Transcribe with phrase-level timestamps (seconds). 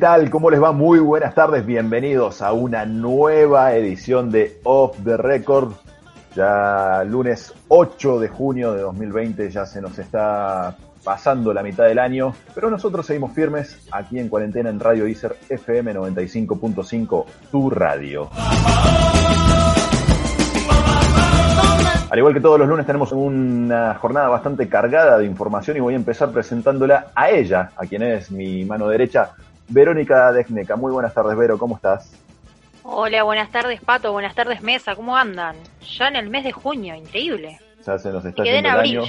[0.00, 0.30] Tal?
[0.30, 0.72] ¿Cómo les va?
[0.72, 1.66] Muy buenas tardes.
[1.66, 5.72] Bienvenidos a una nueva edición de Off the Record.
[6.34, 11.98] Ya lunes 8 de junio de 2020 ya se nos está pasando la mitad del
[11.98, 18.30] año, pero nosotros seguimos firmes aquí en cuarentena en Radio Iser FM 95.5, tu radio.
[22.10, 25.92] Al igual que todos los lunes tenemos una jornada bastante cargada de información y voy
[25.92, 29.32] a empezar presentándola a ella, a quien es mi mano derecha,
[29.70, 30.76] Verónica Degneca.
[30.76, 32.12] Muy buenas tardes, Vero, ¿cómo estás?
[32.82, 35.54] Hola, buenas tardes Pato, buenas tardes Mesa, ¿cómo andan?
[35.96, 37.60] Ya en el mes de junio, increíble.
[37.86, 39.02] Ya se nos está yendo el año.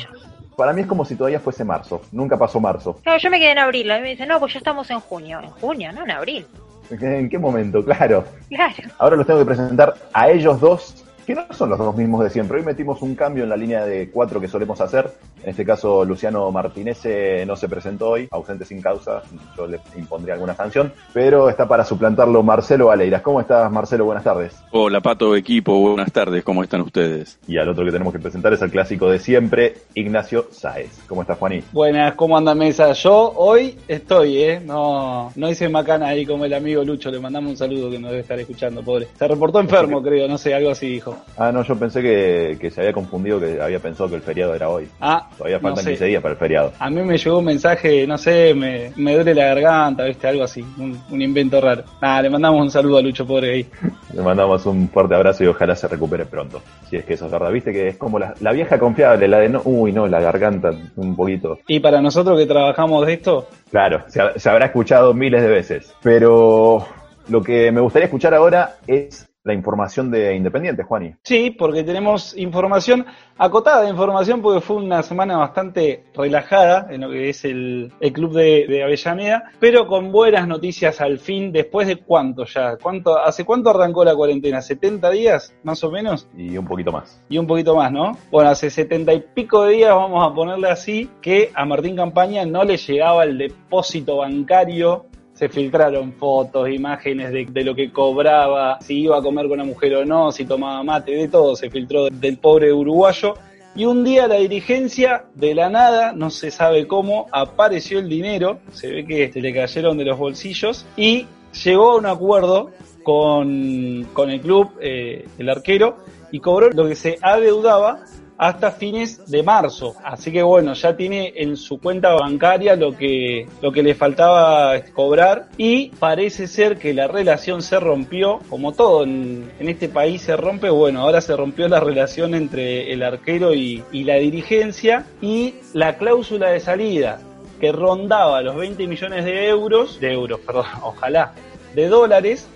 [0.56, 2.02] Para mí es como si todavía fuese marzo.
[2.12, 3.00] Nunca pasó marzo.
[3.02, 5.00] Claro, yo me quedé en abril, a mí me dicen, no, pues ya estamos en
[5.00, 5.40] junio.
[5.40, 6.46] En junio, no en abril.
[6.92, 7.84] ¿En qué momento?
[7.86, 8.26] Claro.
[8.50, 8.76] Claro.
[9.00, 12.30] Ahora los tengo que presentar a ellos dos, que no son los dos mismos de
[12.30, 12.58] siempre.
[12.58, 15.12] Hoy metimos un cambio en la línea de cuatro que solemos hacer.
[15.44, 19.22] En este caso, Luciano Martínez eh, no se presentó hoy, ausente sin causa.
[19.58, 23.22] Yo le impondría alguna sanción, pero está para suplantarlo Marcelo Valeiras.
[23.22, 24.06] ¿Cómo estás, Marcelo?
[24.06, 24.62] Buenas tardes.
[24.72, 27.40] Hola Pato, equipo, buenas tardes, ¿cómo están ustedes?
[27.48, 31.02] Y al otro que tenemos que presentar es el clásico de siempre, Ignacio Sáez.
[31.08, 31.64] ¿Cómo estás, Juaní?
[31.72, 32.92] Buenas, ¿cómo anda mesa?
[32.92, 34.60] Yo hoy estoy, ¿eh?
[34.60, 38.12] No, no hice macana ahí como el amigo Lucho, le mandamos un saludo que nos
[38.12, 39.08] debe estar escuchando, pobre.
[39.18, 41.21] Se reportó enfermo, creo, no sé, algo así dijo.
[41.38, 44.54] Ah, no, yo pensé que, que se había confundido, que había pensado que el feriado
[44.54, 44.88] era hoy.
[45.00, 45.90] Ah, Todavía no faltan sé.
[45.92, 46.74] 15 días para el feriado.
[46.80, 50.44] A mí me llegó un mensaje, no sé, me, me duele la garganta, viste, algo
[50.44, 51.84] así, un, un invento raro.
[52.02, 53.68] Nada, le mandamos un saludo a Lucho, pobre ahí.
[54.14, 56.62] Le mandamos un fuerte abrazo y ojalá se recupere pronto.
[56.90, 57.50] Si es que eso es verdad.
[57.50, 60.72] Viste que es como la, la vieja confiable, la de no, uy, no, la garganta
[60.98, 61.60] un poquito.
[61.66, 65.94] Y para nosotros que trabajamos de esto, Claro, se habrá escuchado miles de veces.
[66.04, 66.86] Pero
[67.30, 71.16] lo que me gustaría escuchar ahora es la información de Independiente, Juani.
[71.24, 73.06] Sí, porque tenemos información,
[73.38, 78.14] acotada de información, porque fue una semana bastante relajada en lo que es el, el
[78.14, 83.18] club de, de Avellaneda, pero con buenas noticias al fin, después de cuánto ya, cuánto,
[83.18, 84.60] ¿hace cuánto arrancó la cuarentena?
[84.60, 86.28] ¿70 días, más o menos?
[86.38, 87.24] Y un poquito más.
[87.30, 88.12] Y un poquito más, ¿no?
[88.30, 92.46] Bueno, hace 70 y pico de días, vamos a ponerle así, que a Martín Campaña
[92.46, 95.06] no le llegaba el depósito bancario
[95.42, 99.96] se filtraron fotos, imágenes de, lo que cobraba, si iba a comer con una mujer
[99.96, 103.34] o no, si tomaba mate, de todo se filtró del pobre uruguayo.
[103.76, 108.60] Y un día la dirigencia, de la nada, no se sabe cómo, apareció el dinero,
[108.72, 111.26] se ve que se le cayeron de los bolsillos y
[111.64, 112.70] llegó a un acuerdo
[113.02, 115.98] con, con el club, eh, el arquero,
[116.32, 118.06] y cobró lo que se adeudaba
[118.42, 119.94] hasta fines de marzo.
[120.04, 124.82] Así que bueno, ya tiene en su cuenta bancaria lo que, lo que le faltaba
[124.96, 125.50] cobrar.
[125.58, 130.36] Y parece ser que la relación se rompió, como todo en, en este país se
[130.36, 135.06] rompe, bueno, ahora se rompió la relación entre el arquero y, y la dirigencia.
[135.22, 137.20] Y la cláusula de salida
[137.60, 141.36] que rondaba los 20 millones de euros, de euros, perdón, ojalá,
[141.76, 142.48] de dólares,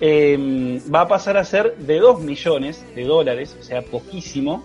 [0.00, 4.64] eh, va a pasar a ser de 2 millones de dólares, o sea, poquísimo,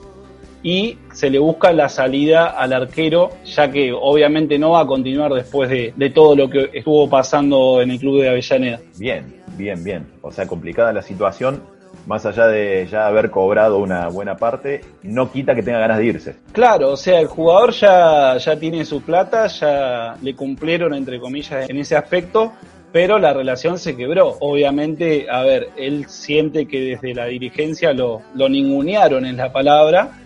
[0.64, 5.34] y se le busca la salida al arquero, ya que obviamente no va a continuar
[5.34, 8.80] después de, de todo lo que estuvo pasando en el club de Avellaneda.
[8.98, 9.26] Bien,
[9.58, 10.08] bien, bien.
[10.22, 11.62] O sea, complicada la situación.
[12.08, 16.06] Más allá de ya haber cobrado una buena parte, no quita que tenga ganas de
[16.06, 16.36] irse.
[16.52, 21.70] Claro, o sea, el jugador ya, ya tiene su plata, ya le cumplieron, entre comillas,
[21.70, 22.54] en ese aspecto,
[22.92, 24.36] pero la relación se quebró.
[24.40, 30.21] Obviamente, a ver, él siente que desde la dirigencia lo, lo ningunearon en la palabra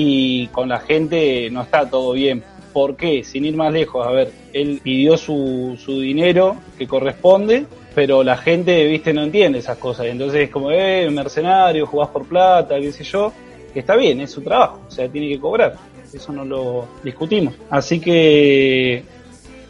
[0.00, 2.44] y con la gente no está todo bien.
[2.72, 3.24] ¿Por qué?
[3.24, 7.66] Sin ir más lejos, a ver, él pidió su, su dinero que corresponde,
[7.96, 10.06] pero la gente, viste, no entiende esas cosas.
[10.06, 13.32] Entonces es como, eh, mercenario, jugás por plata, qué sé yo,
[13.74, 15.74] que está bien, es su trabajo, o sea, tiene que cobrar.
[16.12, 17.54] Eso no lo discutimos.
[17.68, 19.02] Así que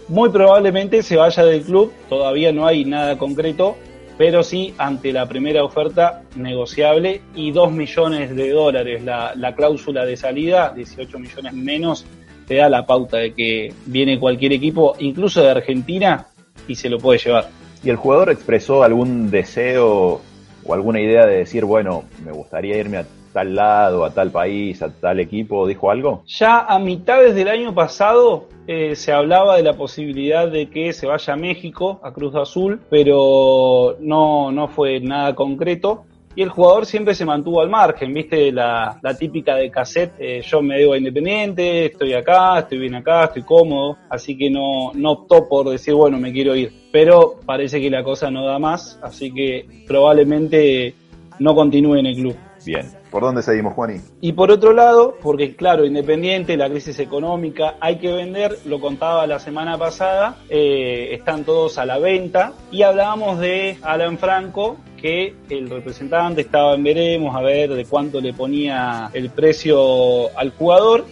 [0.09, 3.77] muy probablemente se vaya del club, todavía no hay nada concreto,
[4.19, 10.05] pero sí ante la primera oferta negociable y 2 millones de dólares la, la cláusula
[10.05, 12.05] de salida, 18 millones menos,
[12.47, 16.27] te da la pauta de que viene cualquier equipo, incluso de Argentina,
[16.67, 17.49] y se lo puede llevar.
[17.85, 20.21] ¿Y el jugador expresó algún deseo
[20.65, 24.83] o alguna idea de decir, bueno, me gustaría irme a tal lado, a tal país,
[24.83, 25.67] a tal equipo?
[25.67, 26.23] ¿Dijo algo?
[26.27, 31.07] Ya a mitades del año pasado eh, se hablaba de la posibilidad de que se
[31.07, 36.05] vaya a México, a Cruz Azul, pero no, no fue nada concreto.
[36.39, 40.63] Y el jugador siempre se mantuvo al margen, viste, la, típica de cassette, eh, yo
[40.63, 45.13] me debo a Independiente, estoy acá, estoy bien acá, estoy cómodo, así que no, no
[45.13, 46.73] optó por decir, bueno, me quiero ir.
[46.93, 50.95] Pero parece que la cosa no da más, así que probablemente
[51.41, 52.37] no continúe en el club.
[52.65, 52.91] Bien.
[53.11, 54.01] ¿Por dónde seguimos, Juani?
[54.21, 59.27] Y por otro lado, porque claro, independiente, la crisis económica, hay que vender, lo contaba
[59.27, 65.35] la semana pasada, eh, están todos a la venta y hablábamos de Alan Franco, que
[65.49, 71.07] el representante estaba en veremos a ver de cuánto le ponía el precio al jugador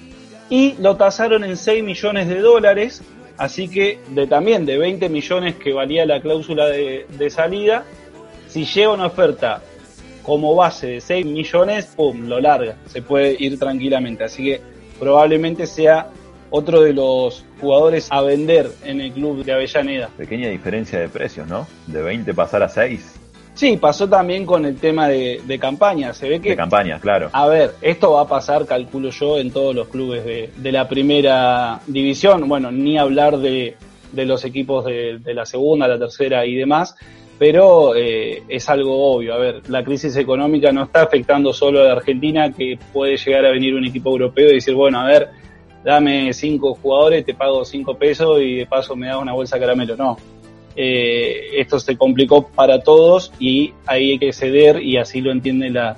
[0.50, 3.02] y lo tasaron en 6 millones de dólares,
[3.38, 7.84] así que de también de 20 millones que valía la cláusula de, de salida,
[8.48, 9.62] si llega una oferta
[10.26, 14.24] como base de 6 millones, pum, lo larga, se puede ir tranquilamente.
[14.24, 14.60] Así que
[14.98, 16.08] probablemente sea
[16.50, 20.10] otro de los jugadores a vender en el club de Avellaneda.
[20.16, 21.68] Pequeña diferencia de precios, ¿no?
[21.86, 23.20] De 20 pasar a 6.
[23.54, 26.12] Sí, pasó también con el tema de, de campaña.
[26.12, 26.50] Se ve que.
[26.50, 27.30] De campaña, claro.
[27.32, 30.88] A ver, esto va a pasar, calculo yo, en todos los clubes de, de la
[30.88, 32.48] primera división.
[32.48, 33.76] Bueno, ni hablar de,
[34.12, 36.96] de los equipos de, de la segunda, la tercera y demás
[37.38, 39.34] pero eh, es algo obvio.
[39.34, 43.46] A ver, la crisis económica no está afectando solo a la Argentina, que puede llegar
[43.46, 45.28] a venir un equipo europeo y decir, bueno, a ver,
[45.84, 49.60] dame cinco jugadores, te pago cinco pesos y de paso me da una bolsa de
[49.60, 49.96] caramelo.
[49.96, 50.16] No.
[50.74, 55.70] Eh, esto se complicó para todos y ahí hay que ceder y así lo entiende
[55.70, 55.96] la,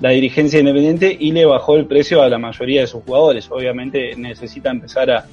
[0.00, 3.48] la dirigencia independiente y le bajó el precio a la mayoría de sus jugadores.
[3.50, 5.26] Obviamente necesita empezar a,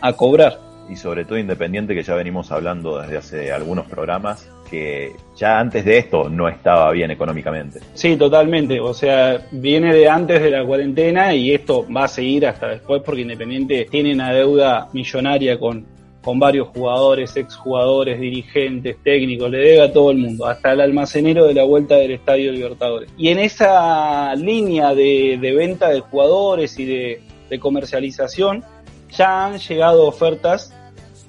[0.00, 0.58] a cobrar.
[0.88, 5.84] Y sobre todo Independiente, que ya venimos hablando desde hace algunos programas, que ya antes
[5.84, 7.80] de esto no estaba bien económicamente.
[7.94, 8.80] Sí, totalmente.
[8.80, 13.02] O sea, viene de antes de la cuarentena y esto va a seguir hasta después
[13.04, 15.86] porque Independiente tiene una deuda millonaria con,
[16.22, 21.46] con varios jugadores, exjugadores, dirigentes, técnicos, le debe a todo el mundo, hasta el almacenero
[21.46, 23.10] de la vuelta del Estadio Libertadores.
[23.16, 27.20] Y en esa línea de, de venta de jugadores y de,
[27.58, 28.62] comercialización,
[29.10, 30.72] ya han llegado ofertas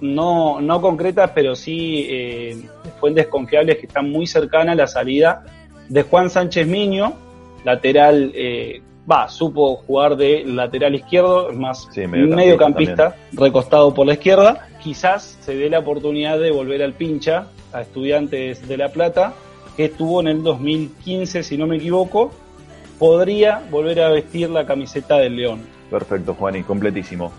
[0.02, 2.58] no, no concretas, pero sí eh,
[3.02, 5.44] fuentes confiables que están muy cercanas a la salida
[5.90, 7.14] de Juan Sánchez Miño,
[7.66, 8.82] lateral, eh,
[9.12, 14.70] va, supo jugar de lateral izquierdo, es más Sí, mediocampista recostado por la izquierda.
[14.82, 19.34] Quizás se dé la oportunidad de volver al pincha a estudiantes de La Plata,
[19.76, 22.32] que estuvo en el 2015, si no me equivoco,
[23.00, 25.62] podría volver a vestir la camiseta del León.
[25.90, 27.34] Perfecto, Juani, completísimo.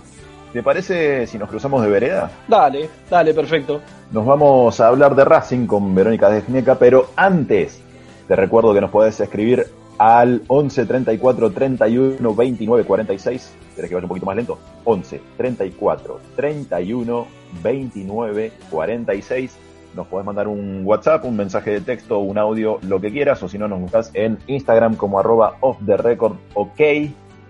[0.52, 2.30] ¿Te parece si nos cruzamos de vereda?
[2.46, 3.80] Dale, dale, perfecto.
[4.10, 7.80] Nos vamos a hablar de Racing con Verónica Desnieca, pero antes
[8.28, 9.66] te recuerdo que nos podés escribir
[9.96, 13.54] al 11 34 31 29 46.
[13.74, 14.58] ¿Querés que vaya un poquito más lento?
[14.84, 17.26] 11 34 31
[17.62, 19.56] 29 46.
[19.94, 23.48] Nos podés mandar un WhatsApp, un mensaje de texto, un audio, lo que quieras, o
[23.48, 26.80] si no, nos buscas en Instagram como arroba off the record ok.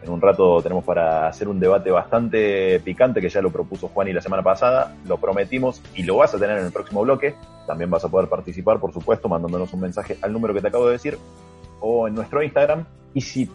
[0.03, 4.09] En un rato tenemos para hacer un debate bastante picante que ya lo propuso Juan
[4.09, 7.37] y la semana pasada, lo prometimos y lo vas a tener en el próximo bloque.
[7.67, 10.87] También vas a poder participar, por supuesto, mandándonos un mensaje al número que te acabo
[10.87, 11.19] de decir
[11.81, 12.85] o en nuestro Instagram.
[13.15, 13.49] Y si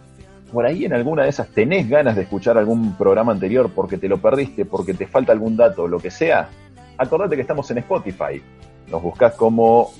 [0.50, 4.08] por ahí en alguna de esas tenés ganas de escuchar algún programa anterior porque te
[4.08, 6.48] lo perdiste, porque te falta algún dato, lo que sea,
[6.96, 8.42] acordate que estamos en Spotify.
[8.90, 9.90] Nos buscás como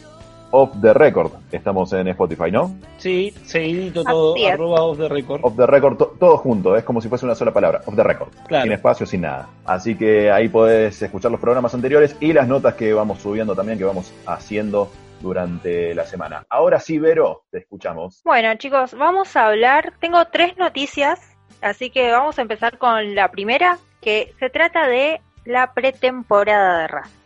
[0.50, 1.32] Off the Record.
[1.52, 2.74] Estamos en Spotify, ¿no?
[2.96, 5.40] Sí, seguidito todo, arroba off the record.
[5.44, 7.82] Off the Record, to- todo junto, es como si fuese una sola palabra.
[7.86, 8.30] Off the Record.
[8.46, 8.62] Claro.
[8.64, 9.48] Sin espacio, sin nada.
[9.66, 13.76] Así que ahí podés escuchar los programas anteriores y las notas que vamos subiendo también,
[13.78, 14.90] que vamos haciendo
[15.20, 16.44] durante la semana.
[16.48, 18.22] Ahora sí, Vero, te escuchamos.
[18.24, 19.92] Bueno, chicos, vamos a hablar.
[20.00, 21.20] Tengo tres noticias,
[21.60, 26.86] así que vamos a empezar con la primera, que se trata de la pretemporada de
[26.88, 27.17] Racing.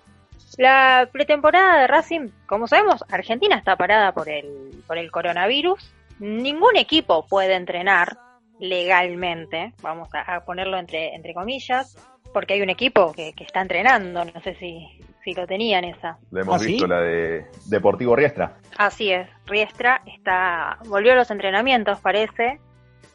[0.59, 5.93] La pretemporada de Racing, como sabemos, Argentina está parada por el, por el coronavirus.
[6.19, 8.19] Ningún equipo puede entrenar
[8.61, 11.97] legalmente, vamos a, a ponerlo entre, entre comillas,
[12.33, 14.87] porque hay un equipo que, que está entrenando, no sé si,
[15.25, 16.19] si lo tenían esa.
[16.31, 16.67] Le hemos ¿Ah, sí?
[16.73, 18.59] visto la de Deportivo Riestra.
[18.77, 22.61] Así es, Riestra está, volvió a los entrenamientos, parece.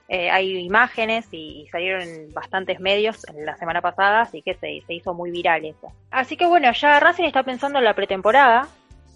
[0.10, 4.94] Eh, hay imágenes y salieron en bastantes medios la semana pasada, así que se, se
[4.94, 5.92] hizo muy viral eso.
[6.12, 8.68] Así que bueno, ya Racing está pensando en la pretemporada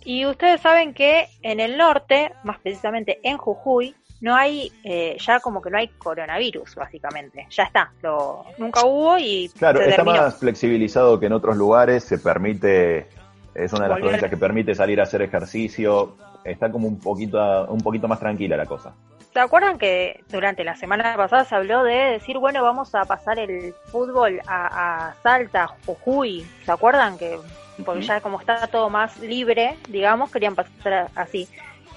[0.03, 5.39] Y ustedes saben que en el norte, más precisamente en Jujuy, no hay, eh, ya
[5.39, 7.47] como que no hay coronavirus, básicamente.
[7.51, 10.21] Ya está, lo, nunca hubo y Claro, se está terminó.
[10.23, 13.07] más flexibilizado que en otros lugares, se permite,
[13.55, 14.01] es una de las Volver.
[14.01, 18.57] provincias que permite salir a hacer ejercicio, está como un poquito, un poquito más tranquila
[18.57, 18.93] la cosa.
[19.33, 23.39] ¿Se acuerdan que durante la semana pasada se habló de decir, bueno, vamos a pasar
[23.39, 26.45] el fútbol a, a Salta, Jujuy?
[26.65, 27.39] ¿Se acuerdan que
[27.85, 31.47] porque ya como está todo más libre, digamos, querían pasar así?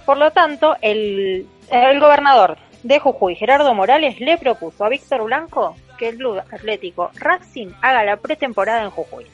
[0.06, 5.76] Por lo tanto, el, el gobernador de Jujuy, Gerardo Morales, le propuso a Víctor Blanco
[5.98, 9.26] que el club atlético Racing haga la pretemporada en Jujuy.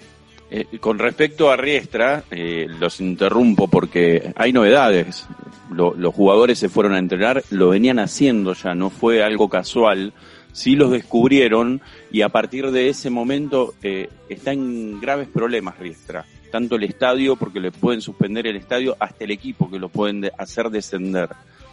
[0.51, 5.27] Eh, con respecto a Riestra, eh, los interrumpo porque hay novedades.
[5.71, 10.13] Lo- los jugadores se fueron a entrenar, lo venían haciendo ya, no fue algo casual.
[10.53, 11.81] Sí los descubrieron
[12.11, 16.25] y a partir de ese momento eh, está en graves problemas Riestra.
[16.51, 20.23] Tanto el estadio, porque le pueden suspender el estadio, hasta el equipo que lo pueden
[20.23, 21.29] de- hacer descender.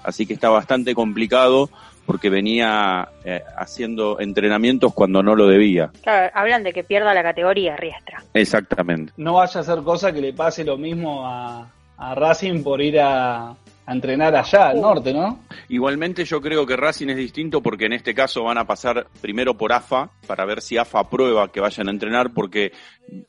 [0.08, 1.70] Así que está bastante complicado
[2.06, 5.92] porque venía eh, haciendo entrenamientos cuando no lo debía.
[6.02, 8.24] Claro, hablan de que pierda la categoría Riestra.
[8.34, 9.12] Exactamente.
[9.18, 13.02] No vaya a ser cosa que le pase lo mismo a, a Racing por ir
[13.02, 13.56] a, a
[13.92, 15.44] entrenar allá al norte, ¿no?
[15.68, 19.56] Igualmente yo creo que Racing es distinto porque en este caso van a pasar primero
[19.58, 22.72] por AFA para ver si AFA aprueba que vayan a entrenar porque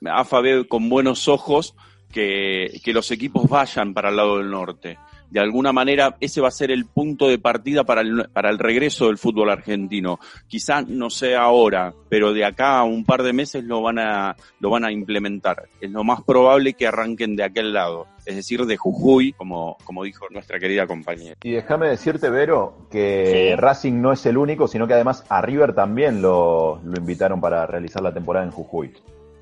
[0.05, 1.75] AFA ve con buenos ojos
[2.13, 4.97] que, que los equipos vayan para el lado del norte.
[5.31, 8.59] De alguna manera ese va a ser el punto de partida para el, para el
[8.59, 10.19] regreso del fútbol argentino.
[10.47, 14.37] Quizá no sea ahora, pero de acá a un par de meses lo van a,
[14.61, 15.69] lo van a implementar.
[15.81, 20.05] Es lo más probable que arranquen de aquel lado, es decir, de Jujuy, como, como
[20.05, 21.37] dijo nuestra querida compañera.
[21.43, 23.57] Y déjame decirte, Vero, que Sí.
[23.57, 27.67] Racing no es el único, sino que además a River también lo, lo invitaron para
[27.67, 28.93] realizar la temporada en Jujuy.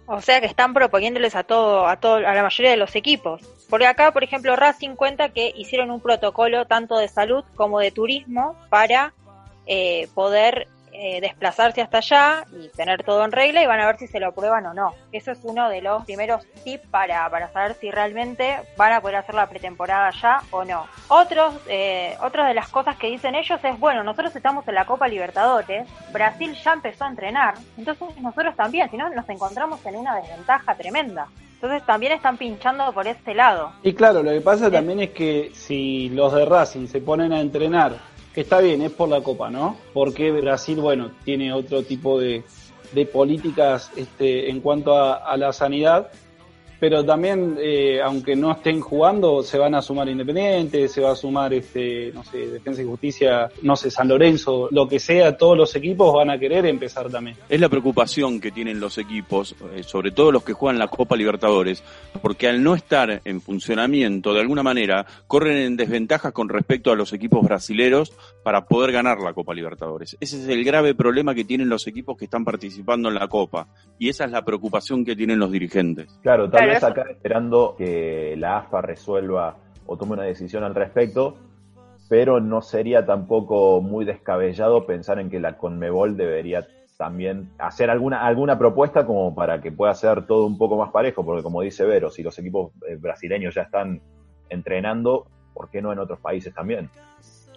[0.07, 3.43] O sea que están proponiéndoles a todo, a todo, a la mayoría de los equipos.
[3.69, 7.91] Porque acá, por ejemplo, Racing cuenta que hicieron un protocolo tanto de salud como de
[7.91, 9.13] turismo para
[9.67, 10.69] eh, poder
[10.99, 14.19] eh, desplazarse hasta allá y tener todo en regla y van a ver si se
[14.19, 14.95] lo aprueban o no.
[15.13, 19.17] Eso es uno de los primeros tips para, para saber si realmente van a poder
[19.17, 20.87] hacer la pretemporada allá o no.
[21.09, 24.87] Otros, eh, otra de las cosas que dicen ellos es, bueno, nosotros estamos en la
[24.87, 29.97] Copa Libertadores, Brasil ya empezó a entrenar, entonces nosotros también, si no nos encontramos en
[29.97, 31.29] una desventaja tremenda.
[31.55, 33.73] Entonces también están pinchando por este lado.
[33.83, 37.41] Y claro, lo que pasa también es que si los de Racing se ponen a
[37.41, 37.97] entrenar,
[38.37, 39.77] está bien, es por la Copa, ¿no?
[39.93, 42.45] Porque Brasil, bueno, tiene otro tipo de,
[42.93, 46.11] de políticas este, en cuanto a, a la sanidad,
[46.79, 51.17] pero también, eh, aunque no estén jugando, se van a sumar Independiente, se va a
[51.17, 55.57] sumar, este, no sé, Defensa y Justicia, no sé, San Lorenzo, lo que sea, todos
[55.57, 57.37] los equipos van a querer empezar también.
[57.49, 61.17] Es la preocupación que tienen los equipos, eh, sobre todo los que juegan la Copa
[61.17, 61.83] Libertadores,
[62.23, 66.97] porque al no estar en funcionamiento, de alguna manera, corren en desventaja con respecto a
[66.97, 70.17] los equipos brasileros para poder ganar la Copa Libertadores.
[70.21, 73.69] Ese es el grave problema que tienen los equipos que están participando en la Copa,
[73.99, 76.09] y esa es la preocupación que tienen los dirigentes.
[76.23, 79.57] Claro, tal vez acá esperando que la AFA resuelva
[79.87, 81.37] o tome una decisión al respecto,
[82.09, 88.27] pero no sería tampoco muy descabellado pensar en que la Conmebol debería también hacer alguna
[88.27, 91.85] alguna propuesta como para que pueda ser todo un poco más parejo, porque como dice
[91.85, 94.01] Vero, si los equipos eh, brasileños ya están
[94.49, 96.91] entrenando, ¿por qué no en otros países también?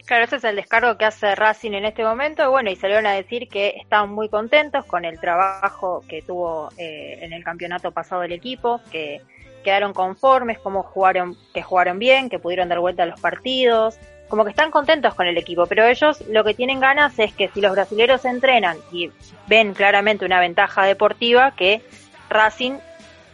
[0.10, 2.50] Claro, ese es el descargo que hace Racing en este momento.
[2.50, 7.20] Bueno, y salieron a decir que estaban muy contentos con el trabajo que tuvo eh,
[7.22, 9.22] en el campeonato pasado el equipo, que
[9.64, 14.00] quedaron conformes, como jugaron, que jugaron bien, que pudieron dar vuelta a los partidos,
[14.30, 17.50] como que están contentos con el equipo, pero ellos lo que tienen ganas es que
[17.50, 19.12] si los brasileros entrenan y
[19.46, 21.84] ven claramente una ventaja deportiva, que
[22.32, 22.80] Racing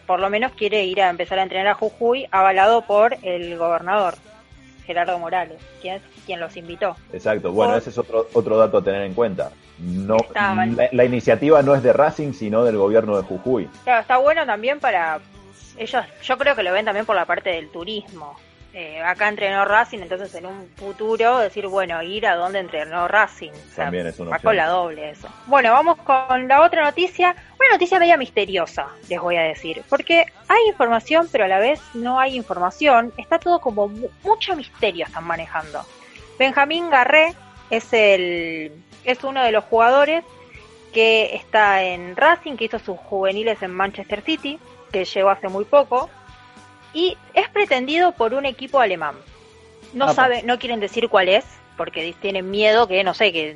[0.05, 4.15] por lo menos quiere ir a empezar a entrenar a Jujuy, avalado por el gobernador.
[4.85, 6.95] Gerardo Morales, quien es quien los invitó.
[7.13, 9.51] Exacto, bueno, Por- ese es otro, otro dato a tener en cuenta.
[9.79, 13.67] No, la, la iniciativa no es de Racing, sino del gobierno de Jujuy.
[13.83, 15.19] Claro, está bueno también para
[15.77, 18.35] ellos, yo creo que lo ven también por la parte del turismo.
[18.77, 23.51] Eh, acá entrenó Racing, entonces en un futuro decir, bueno, ir a donde entrenó Racing.
[23.51, 24.49] O sea, También es una va opción.
[24.49, 25.29] con la doble eso.
[25.45, 27.33] Bueno, vamos con la otra noticia.
[27.57, 29.81] Una noticia media misteriosa, les voy a decir.
[29.89, 33.13] Porque hay información, pero a la vez no hay información.
[33.15, 35.85] Está todo como mu- mucho misterio están manejando.
[36.37, 37.33] Benjamín Garré
[37.69, 38.73] es el
[39.05, 40.25] es uno de los jugadores
[40.93, 44.59] que está en Racing, que hizo sus juveniles en Manchester City,
[44.91, 46.09] que llegó hace muy poco,
[46.95, 49.15] y es pretendido por un equipo alemán.
[49.93, 50.13] No Apa.
[50.13, 51.45] sabe, no quieren decir cuál es,
[51.77, 53.55] porque tienen miedo que, no sé, que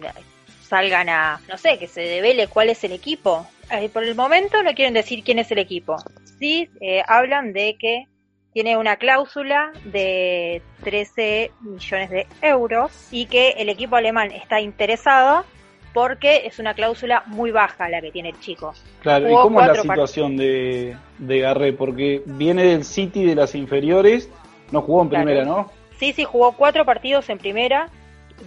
[0.62, 3.48] salgan a, no sé, que se devele cuál es el equipo.
[3.72, 5.96] Eh, por el momento no quieren decir quién es el equipo.
[6.38, 8.06] Sí, eh, hablan de que
[8.54, 15.46] tiene una cláusula de 13 millones de euros y que el equipo alemán está interesado
[15.94, 18.74] porque es una cláusula muy baja la que tiene el chico.
[19.02, 21.74] Claro, ¿y cómo es la situación de, de Garré?
[21.74, 24.30] Porque viene del City de las inferiores,
[24.72, 25.26] no jugó en Claro.
[25.26, 25.72] primera, ¿no?
[25.98, 27.90] Sí, sí, jugó cuatro partidos en primera,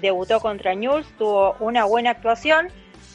[0.00, 2.68] debutó contra Newell's, tuvo una buena actuación,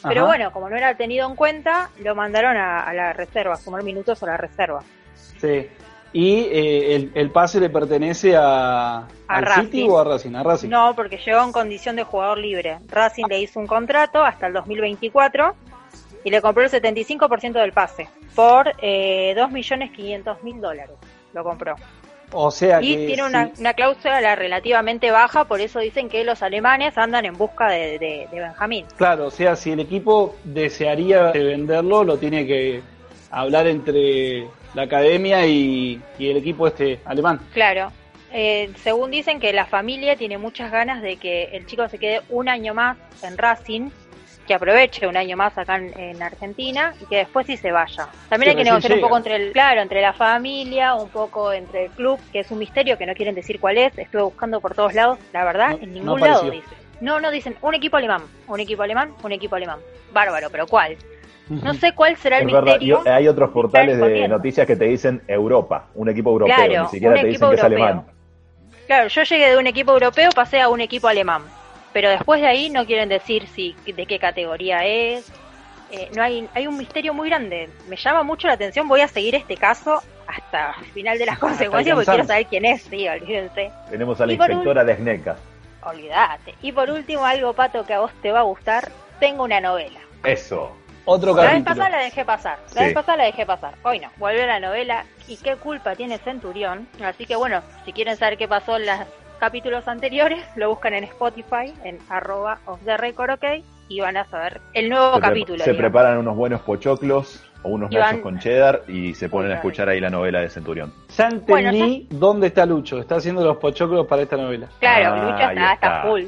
[0.03, 3.57] pero bueno, como no era tenido en cuenta, lo mandaron a, a la reserva, a
[3.57, 4.84] sumar minutos a la reserva.
[5.39, 5.67] Sí.
[6.17, 9.63] Y eh, el, el pase le pertenece a, al Racing.
[9.65, 10.67] City o a Racing, a Racing.
[10.67, 12.79] No, porque llegó en condición de jugador libre.
[12.88, 15.53] Racing le hizo un contrato hasta el 2024
[16.24, 20.95] y le compró el 75% del pase por eh, 2.500.000 dólares.
[21.33, 21.75] Lo compró.
[22.31, 26.97] O sea Y que tiene una cláusula relativamente baja, por eso dicen que los alemanes
[26.97, 28.88] andan en busca de, de, de Benjamín.
[28.95, 32.81] Claro, o sea, si el equipo desearía venderlo, lo tiene que
[33.29, 34.47] hablar entre
[34.77, 37.39] la academia y, y el equipo este alemán.
[37.51, 37.91] Claro.
[38.31, 42.22] Eh, según dicen que la familia tiene muchas ganas de que el chico se quede
[42.29, 43.89] un año más en Racing,
[44.46, 48.07] que aproveche un año más acá en, en Argentina y que después sí se vaya.
[48.29, 51.86] También hay que negociar un poco entre el, claro, entre la familia, un poco entre
[51.86, 53.98] el club, que es un misterio que no quieren decir cuál es.
[53.98, 56.67] Estuve buscando por todos lados, la verdad, No- en no ningún lado dice.
[57.01, 59.79] No, no dicen un equipo alemán, un equipo alemán, un equipo alemán.
[60.13, 60.98] Bárbaro, pero ¿cuál?
[61.49, 63.03] No sé cuál será el verdad, misterio.
[63.05, 67.15] hay otros portales de noticias que te dicen Europa, un equipo europeo, Claro, ni siquiera
[67.15, 68.05] un te dicen que es alemán.
[68.87, 71.43] Claro, yo llegué de un equipo europeo, pasé a un equipo alemán.
[71.93, 75.31] Pero después de ahí no quieren decir si de qué categoría es.
[75.91, 77.69] Eh, no hay, hay un misterio muy grande.
[77.87, 78.87] Me llama mucho la atención.
[78.87, 82.65] Voy a seguir este caso hasta el final de las consecuencias porque quiero saber quién
[82.65, 82.83] es.
[82.83, 83.71] Sí, olvídense.
[83.89, 85.37] Tenemos a la Y inspectora de SNECA.
[85.83, 86.55] Olvídate.
[86.61, 88.91] Y por último, algo, Pato, que a vos te va a gustar.
[89.19, 89.99] Tengo una novela.
[90.23, 90.71] Eso.
[91.09, 92.59] Otro La vez pasada la dejé pasar.
[92.75, 92.85] La Sí.
[92.87, 93.73] vez pasada la dejé pasar.
[93.83, 94.09] Hoy no.
[94.17, 95.05] Volvió la novela.
[95.27, 96.87] ¿Y qué culpa tiene Centurión?
[97.03, 98.95] Así que bueno, si quieren saber qué pasó en los
[99.39, 104.25] capítulos anteriores, lo buscan en Spotify, en arroba of the record, ok, y van a
[104.25, 105.57] saber el nuevo Se, pre- capítulo.
[105.63, 105.79] se digamos.
[105.91, 109.88] preparan unos buenos pochoclos o unos nachos van- con cheddar y se ponen a escuchar
[109.89, 110.93] ahí la novela de Centurión.
[111.15, 112.99] Ya entendí dónde está Lucho.
[112.99, 114.67] Está haciendo los pochoclos para esta novela.
[114.79, 116.01] Claro, Ah, Lucha ahí está, está está.
[116.10, 116.23] full.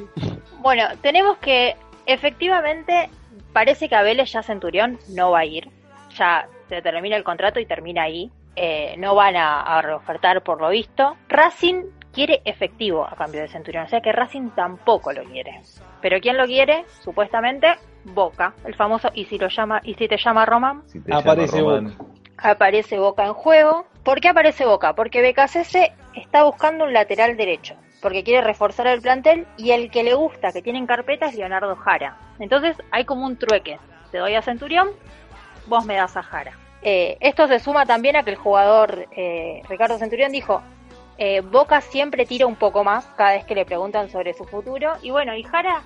[0.60, 1.76] Bueno, tenemos que
[2.06, 3.10] efectivamente
[3.54, 5.70] parece que a Vélez ya Centurión no va a ir.
[6.18, 8.32] Ya se termina el contrato y termina ahí.
[8.56, 11.16] Eh, no van a, a reofertar por lo visto.
[11.30, 15.62] Racing quiere efectivo a cambio de Centurión, o sea que Racing tampoco lo quiere.
[16.02, 16.86] Pero ¿quién lo quiere?
[17.02, 21.14] Supuestamente Boca, el famoso y si lo llama y si te llama Román, Si te
[21.14, 21.98] Aparece llama Román,
[22.38, 23.86] aparece Boca en juego.
[24.04, 24.94] ¿Por qué aparece Boca?
[24.96, 25.76] Porque BKCS
[26.16, 30.52] está buscando un lateral derecho, porque quiere reforzar el plantel y el que le gusta,
[30.52, 32.18] que tiene en carpeta, es Leonardo Jara.
[32.40, 33.80] Entonces hay como un trueque.
[34.12, 34.90] Te doy a Centurión,
[35.68, 36.58] vos me das a Jara.
[36.82, 40.62] Eh, esto se suma también a que el jugador eh, Ricardo Centurión dijo,
[41.18, 44.94] eh, Boca siempre tira un poco más cada vez que le preguntan sobre su futuro.
[45.02, 45.82] Y bueno, y Jara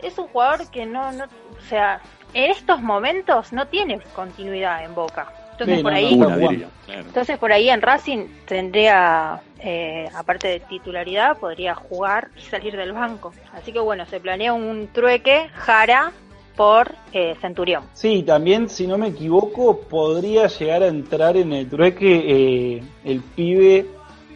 [0.00, 2.00] es un jugador que no, no, o sea,
[2.32, 5.30] en estos momentos no tiene continuidad en Boca.
[5.54, 10.60] Entonces Sí, por no, ahí, no, entonces por ahí en Racing tendría, eh, aparte de
[10.60, 13.32] titularidad, podría jugar y salir del banco.
[13.52, 16.12] Así que bueno, se planea un trueque Jara
[16.56, 17.84] por eh, Centurión.
[17.92, 23.20] Sí, también, si no me equivoco, podría llegar a entrar en el trueque eh, el
[23.20, 23.86] pibe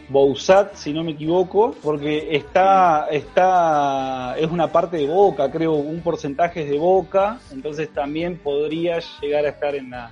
[0.07, 6.01] Bouzat, si no me equivoco, porque está, está, es una parte de Boca, creo, un
[6.01, 10.11] porcentaje es de Boca, entonces también podría llegar a estar en la,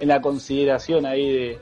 [0.00, 1.58] en la consideración ahí de,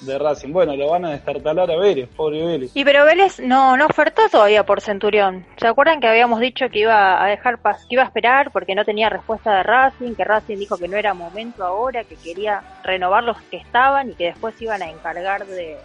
[0.00, 0.52] de Racing.
[0.52, 2.70] Bueno, lo van a destartalar a Vélez, pobre Vélez.
[2.74, 5.44] Y pero Vélez no, no ofertó todavía por Centurión.
[5.56, 8.74] ¿Se acuerdan que habíamos dicho que iba a dejar pas- que iba a esperar porque
[8.74, 12.62] no tenía respuesta de Racing, que Racing dijo que no era momento ahora, que quería
[12.82, 15.76] renovar los que estaban y que después iban a encargar de,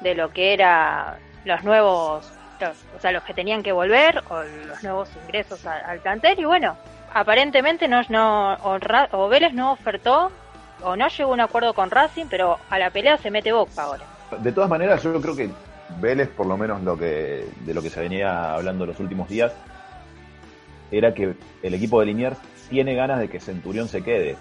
[0.00, 2.30] de lo que era los nuevos,
[2.96, 6.44] o sea, los que tenían que volver o los nuevos ingresos a- al plantel y
[6.44, 6.76] bueno,
[7.12, 8.78] aparentemente no, no o,
[9.12, 10.30] o Vélez no ofertó
[10.82, 13.82] o no llegó a un acuerdo con Racing, pero a la pelea se mete Boca
[13.82, 14.04] ahora.
[14.38, 15.50] De todas maneras, yo creo que
[16.00, 19.52] Vélez, por lo menos lo que de lo que se venía hablando los últimos días,
[20.90, 22.38] era que el equipo de Liniers
[22.68, 24.36] tiene ganas de que Centurión se quede.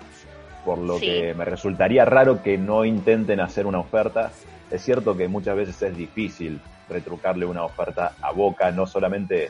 [0.66, 1.06] Por lo Sí.
[1.06, 4.32] que me resultaría raro que no intenten hacer una oferta.
[4.70, 9.50] Es cierto que muchas veces es difícil retrucarle una oferta a Boca, no solamente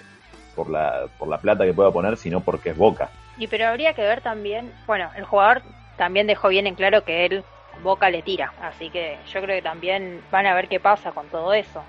[0.55, 3.09] por la, por la plata que pueda poner, sino porque es Boca.
[3.37, 5.61] Y pero habría que ver también, bueno, el jugador
[5.99, 7.43] también dejó bien en claro que él
[7.83, 11.27] Boca le tira, así que yo creo que también van a ver qué pasa con
[11.27, 11.83] todo eso,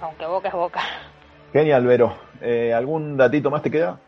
[0.00, 0.80] aunque Boca es Boca.
[1.52, 2.14] Genial, Vero.
[2.42, 3.98] Eh, ¿Algún datito más te queda?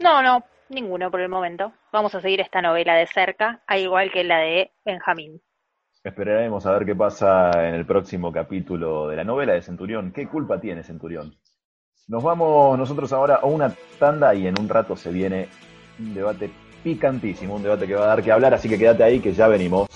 [0.00, 1.72] No, no, ninguno por el momento.
[1.92, 5.40] Vamos a seguir esta novela de cerca, al igual que la de Benjamín.
[6.02, 10.12] Esperaremos a ver qué pasa en el próximo capítulo de la novela de Centurión.
[10.12, 11.36] ¿Qué culpa tiene Centurión?
[12.08, 15.48] Nos vamos nosotros ahora a una tanda y en un rato se viene
[16.00, 16.50] un debate
[16.82, 19.48] picantísimo, un debate que va a dar que hablar, así que quédate ahí que ya
[19.48, 19.86] venimos.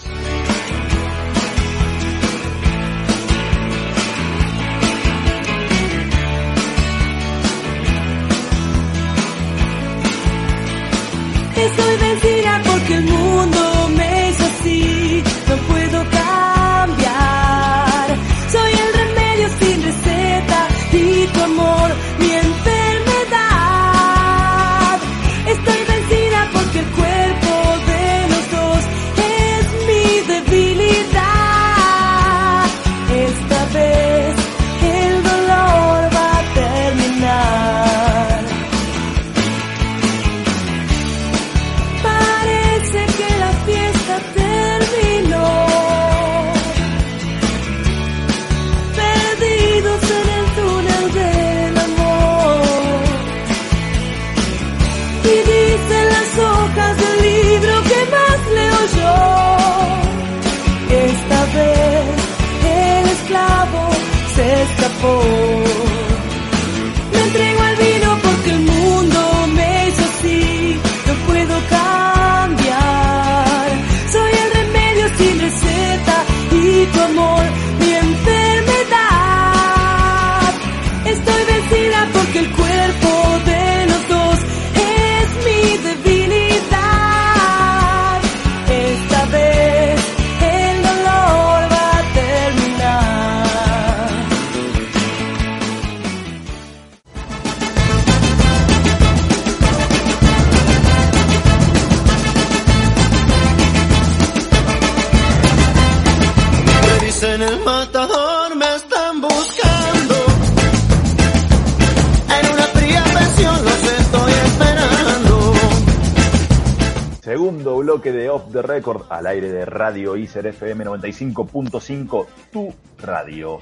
[117.47, 123.61] Segundo bloque de Off the Record al aire de Radio ICER FM 95.5, tu radio.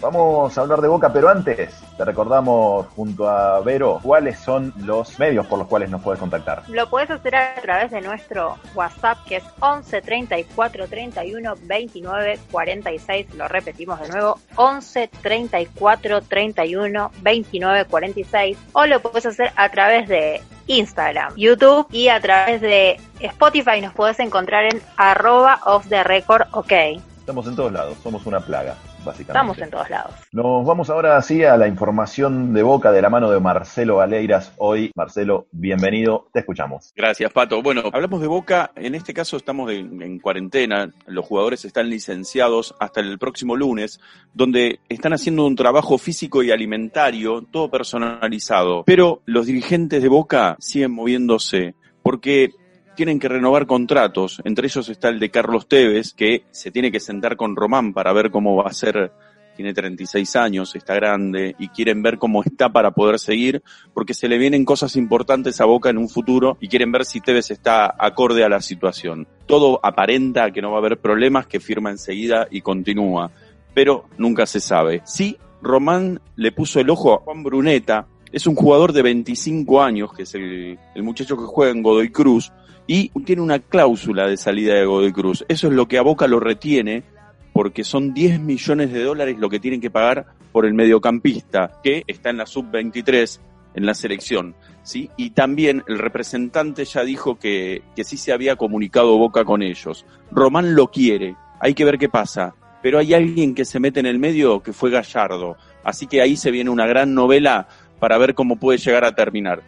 [0.00, 5.18] Vamos a hablar de Boca, pero antes te recordamos junto a Vero cuáles son los
[5.18, 6.62] medios por los cuales nos puedes contactar.
[6.68, 13.34] Lo puedes hacer a través de nuestro WhatsApp que es 11 34 31 29 46.
[13.34, 18.58] Lo repetimos de nuevo: 11 34 31 29 46.
[18.72, 23.82] O lo puedes hacer a través de Instagram, YouTube y a través de Spotify.
[23.82, 26.72] Nos puedes encontrar en arroba off the record ok.
[27.18, 29.32] Estamos en todos lados, somos una plaga, básicamente.
[29.32, 30.14] Estamos en todos lados.
[30.32, 34.52] Nos vamos ahora así a la información de Boca de la mano de Marcelo Valeiras.
[34.58, 36.92] Hoy, Marcelo, bienvenido, te escuchamos.
[36.94, 37.62] Gracias, Pato.
[37.62, 38.72] Bueno, hablamos de Boca.
[38.76, 40.92] En este caso estamos en, en cuarentena.
[41.06, 44.00] Los jugadores están licenciados hasta el próximo lunes,
[44.34, 48.84] donde están haciendo un trabajo físico y alimentario, todo personalizado.
[48.84, 52.50] Pero los dirigentes de Boca siguen moviéndose porque
[52.94, 54.40] tienen que renovar contratos.
[54.44, 58.12] Entre ellos está el de Carlos Tevez, que se tiene que sentar con Román para
[58.12, 59.12] ver cómo va a ser.
[59.56, 64.26] Tiene 36 años, está grande y quieren ver cómo está para poder seguir, porque se
[64.26, 67.94] le vienen cosas importantes a Boca en un futuro y quieren ver si Tevez está
[67.98, 69.26] acorde a la situación.
[69.46, 73.32] Todo aparenta que no va a haber problemas, que firma enseguida y continúa,
[73.74, 75.02] pero nunca se sabe.
[75.04, 80.12] Sí, Román le puso el ojo a Juan Bruneta, es un jugador de 25 años,
[80.12, 82.52] que es el, el muchacho que juega en Godoy Cruz,
[82.92, 85.44] y tiene una cláusula de salida de Godoy Cruz.
[85.46, 87.04] Eso es lo que a Boca lo retiene,
[87.52, 92.02] porque son 10 millones de dólares lo que tienen que pagar por el mediocampista, que
[92.08, 93.38] está en la sub-23
[93.74, 94.56] en la selección.
[94.82, 95.08] ¿sí?
[95.16, 100.04] Y también el representante ya dijo que, que sí se había comunicado Boca con ellos.
[100.32, 102.56] Román lo quiere, hay que ver qué pasa.
[102.82, 105.56] Pero hay alguien que se mete en el medio que fue Gallardo.
[105.84, 107.68] Así que ahí se viene una gran novela
[108.00, 109.62] para ver cómo puede llegar a terminar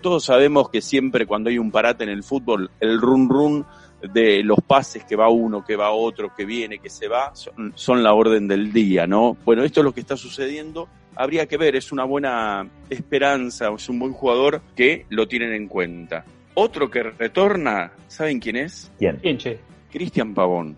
[0.00, 3.66] todos sabemos que siempre cuando hay un parate en el fútbol, el run run
[4.12, 7.72] de los pases que va uno, que va otro, que viene, que se va, son,
[7.74, 9.36] son, la orden del día, ¿no?
[9.44, 10.88] Bueno, esto es lo que está sucediendo.
[11.14, 15.66] Habría que ver, es una buena esperanza, es un buen jugador que lo tienen en
[15.66, 16.24] cuenta.
[16.54, 18.90] Otro que retorna, ¿saben quién es?
[18.98, 19.16] ¿Quién?
[19.16, 19.58] ¿Quién, che?
[19.90, 20.76] Cristian Pavón.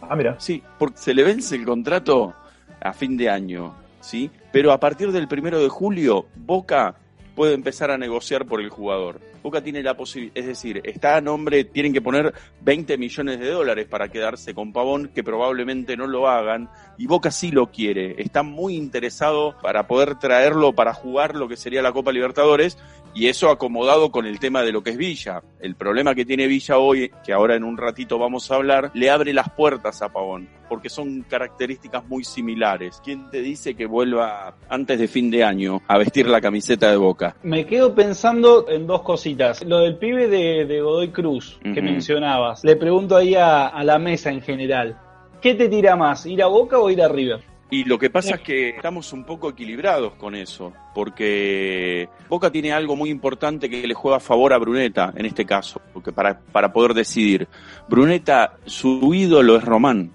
[0.00, 0.36] Ah, mira.
[0.38, 2.34] Sí, porque se le vence el contrato
[2.80, 4.30] a fin de año, ¿sí?
[4.52, 6.96] Pero a partir del primero de julio, Boca
[7.36, 9.20] puede empezar a negociar por el jugador.
[9.42, 13.50] Boca tiene la posibilidad, es decir, está a nombre, tienen que poner 20 millones de
[13.50, 16.68] dólares para quedarse con Pavón, que probablemente no lo hagan,
[16.98, 21.56] y Boca sí lo quiere, está muy interesado para poder traerlo para jugar lo que
[21.56, 22.78] sería la Copa Libertadores,
[23.16, 25.42] Y eso acomodado con el tema de lo que es Villa.
[25.58, 29.08] El problema que tiene Villa hoy, que ahora en un ratito vamos a hablar, le
[29.08, 33.00] abre las puertas a Pavón, porque son características muy similares.
[33.02, 36.98] ¿Quién te dice que vuelva antes de fin de año a vestir la camiseta de
[36.98, 37.36] Boca?
[37.42, 39.64] Me quedo pensando en dos cositas.
[39.64, 42.62] Lo del pibe de, de Godoy Cruz que mencionabas.
[42.64, 45.00] Le pregunto ahí a, a la mesa en general.
[45.40, 47.55] ¿Qué te tira más, ir a Boca o ir a River?
[47.68, 52.72] Y lo que pasa es que estamos un poco equilibrados con eso, porque Boca tiene
[52.72, 56.38] algo muy importante que le juega a favor a Bruneta en este caso, porque para,
[56.38, 57.48] para poder decidir.
[57.88, 60.12] Bruneta, su ídolo es Román,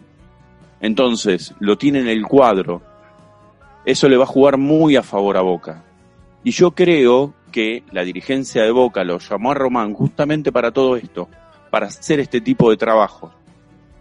[0.80, 2.82] entonces lo tiene en el cuadro.
[3.84, 5.84] Eso le va a jugar muy a favor a Boca.
[6.44, 10.96] Y yo creo que la dirigencia de Boca lo llamó a Román justamente para todo
[10.96, 11.28] esto,
[11.70, 13.34] para hacer este tipo de trabajo.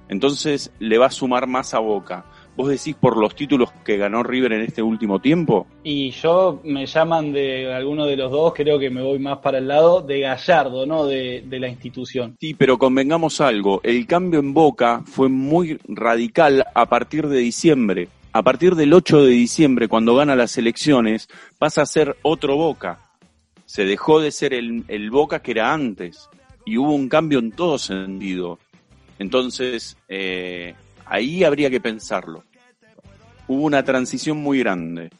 [0.09, 2.25] Entonces le va a sumar más a Boca.
[2.57, 5.67] ¿Vos decís por los títulos que ganó River en este último tiempo?
[5.83, 9.59] Y yo me llaman de alguno de los dos, creo que me voy más para
[9.59, 11.07] el lado de Gallardo, ¿no?
[11.07, 12.37] De, de la institución.
[12.41, 18.09] Sí, pero convengamos algo, el cambio en Boca fue muy radical a partir de diciembre.
[18.33, 23.01] A partir del 8 de diciembre, cuando gana las elecciones, pasa a ser otro Boca.
[23.65, 26.29] Se dejó de ser el, el Boca que era antes.
[26.65, 28.59] Y hubo un cambio en todo sentido.
[29.19, 30.75] Entonces, eh,
[31.11, 32.44] ahí habría que pensarlo.
[33.49, 35.11] Hubo una transición muy grande.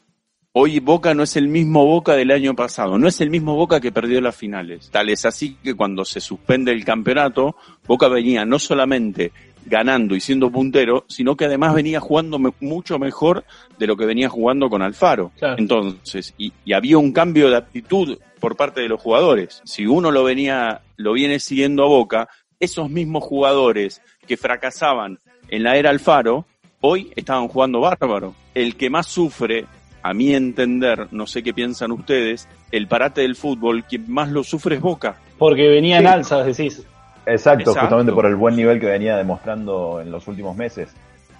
[0.53, 3.81] Hoy Boca no es el mismo Boca del año pasado, no es el mismo Boca
[3.81, 4.91] que perdió las finales.
[4.91, 7.55] Tal es así que cuando se suspende el campeonato,
[7.87, 9.33] Boca venía no solamente
[9.67, 13.45] ganando y siendo puntero, sino que además venía jugando me- mucho mejor
[13.79, 15.31] de lo que venía jugando con Alfaro.
[15.39, 15.57] Claro.
[15.59, 19.61] Entonces, y, y había un cambio de actitud por parte de los jugadores.
[19.65, 25.19] Si uno lo venía, lo viene siguiendo a Boca, esos mismos jugadores que fracasaban
[25.51, 26.45] en la era Alfaro,
[26.81, 28.35] hoy estaban jugando bárbaro.
[28.55, 29.67] El que más sufre,
[30.03, 34.43] a mi entender, no sé qué piensan ustedes, el parate del fútbol, quien más lo
[34.45, 35.17] sufre es Boca.
[35.39, 36.09] Porque venía en Sí.
[36.09, 36.87] alzas, decís.
[37.27, 37.81] Exacto, Exacto.
[37.81, 40.95] justamente por el buen nivel que venía demostrando en los últimos meses.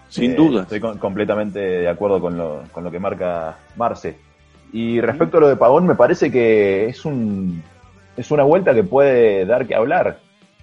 [0.09, 0.63] Sin Eh, duda.
[0.63, 4.17] Estoy con- completamente de acuerdo con lo, con lo que marca Marce.
[4.73, 7.63] Y respecto a lo de Pavón, me parece que es un
[8.17, 10.19] es una vuelta que puede dar que hablar.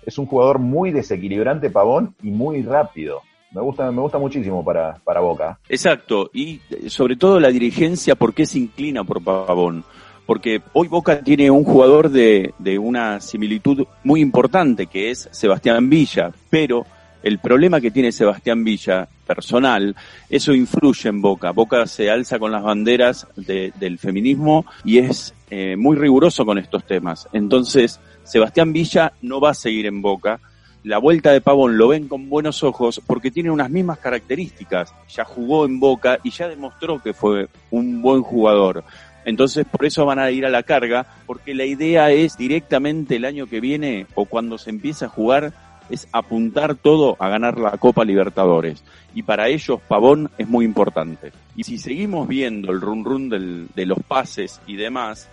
[0.06, 3.22] Es un jugador muy desequilibrante, Pavón, y muy rápido.
[3.52, 5.58] Me gusta, me gusta muchísimo para, para Boca.
[5.70, 9.84] Exacto, y sobre todo la dirigencia, ¿por qué se inclina por Pavón?
[10.26, 15.90] Porque hoy Boca tiene un jugador de, de una similitud muy importante, que es Sebastián
[15.90, 16.86] Villa, pero
[17.24, 19.96] el problema que tiene Sebastián Villa, personal,
[20.30, 21.52] eso influye en Boca.
[21.52, 26.58] Boca se alza con las banderas de- del feminismo y es eh, muy riguroso con
[26.58, 27.28] estos temas.
[27.32, 30.40] Entonces, Sebastián Villa no va a seguir en Boca,
[30.88, 34.94] la vuelta de Pavón lo ven con buenos ojos porque tiene unas mismas características.
[35.10, 38.86] Ya jugó en Boca y ya demostró que fue un buen jugador.
[39.26, 43.26] Entonces por eso van a ir a la carga, porque la idea es directamente el
[43.26, 45.52] año que viene o cuando se empiece a jugar
[45.90, 48.82] es apuntar todo a ganar la Copa Libertadores.
[49.14, 51.34] Y para ellos Pavón es muy importante.
[51.58, 55.28] Y si seguimos viendo el run run de los pases y demás,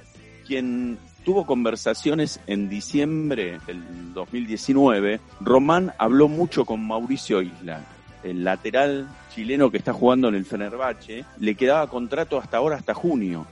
[0.48, 7.80] quien tuvo conversaciones en diciembre del 2019, Román habló mucho con Mauricio Isla,
[8.22, 12.94] el lateral chileno que está jugando en el Fenerbahce, le quedaba contrato hasta ahora, hasta
[12.94, 13.46] junio.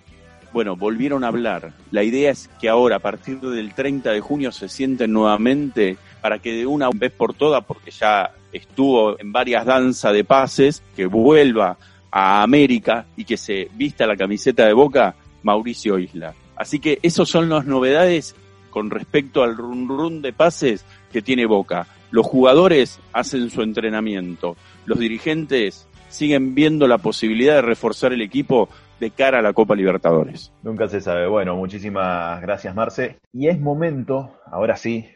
[0.52, 1.72] Bueno, volvieron a hablar.
[1.90, 6.38] La idea es que ahora, a partir del 30 de junio, se sienten nuevamente para
[6.40, 11.06] que de una vez por todas, porque ya estuvo en varias danzas de pases, que
[11.06, 11.78] vuelva
[12.10, 16.34] a América y que se vista la camiseta de Boca, Mauricio Isla.
[16.62, 18.36] Así que esas son las novedades
[18.70, 21.88] con respecto al run run de pases que tiene Boca.
[22.12, 28.68] Los jugadores hacen su entrenamiento, los dirigentes siguen viendo la posibilidad de reforzar el equipo
[29.00, 30.52] de cara a la Copa Libertadores.
[30.62, 31.26] Nunca se sabe.
[31.26, 33.18] Bueno, muchísimas gracias, Marce.
[33.32, 35.08] Y es momento, ahora sí,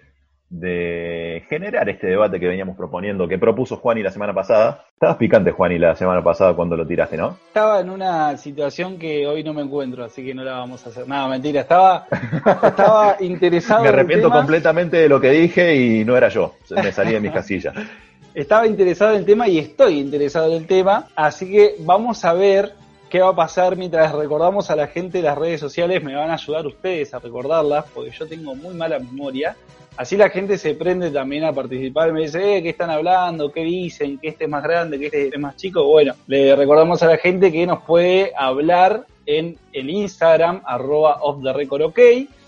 [0.48, 4.84] de generar este debate que veníamos proponiendo, que propuso Juani la semana pasada.
[4.92, 7.36] Estabas picante, Juani, la semana pasada cuando lo tiraste, ¿no?
[7.48, 10.90] Estaba en una situación que hoy no me encuentro, así que no la vamos a
[10.90, 11.08] hacer.
[11.08, 12.06] Nada, mentira, estaba,
[12.62, 14.38] estaba interesado Me en el arrepiento tema.
[14.40, 16.54] completamente de lo que dije y no era yo.
[16.70, 17.74] Me salí de mis casillas.
[18.32, 22.34] Estaba interesado en el tema y estoy interesado en el tema, así que vamos a
[22.34, 22.72] ver
[23.08, 26.04] qué va a pasar mientras recordamos a la gente de las redes sociales.
[26.04, 29.56] Me van a ayudar ustedes a recordarlas, porque yo tengo muy mala memoria.
[29.96, 33.50] Así la gente se prende también a participar me dice, eh, ¿qué están hablando?
[33.50, 34.18] ¿Qué dicen?
[34.18, 34.98] ¿Que este es más grande?
[34.98, 35.84] ¿Que este es más chico?
[35.84, 41.42] Bueno, le recordamos a la gente que nos puede hablar en el Instagram, arroba off
[41.42, 41.98] the record ok.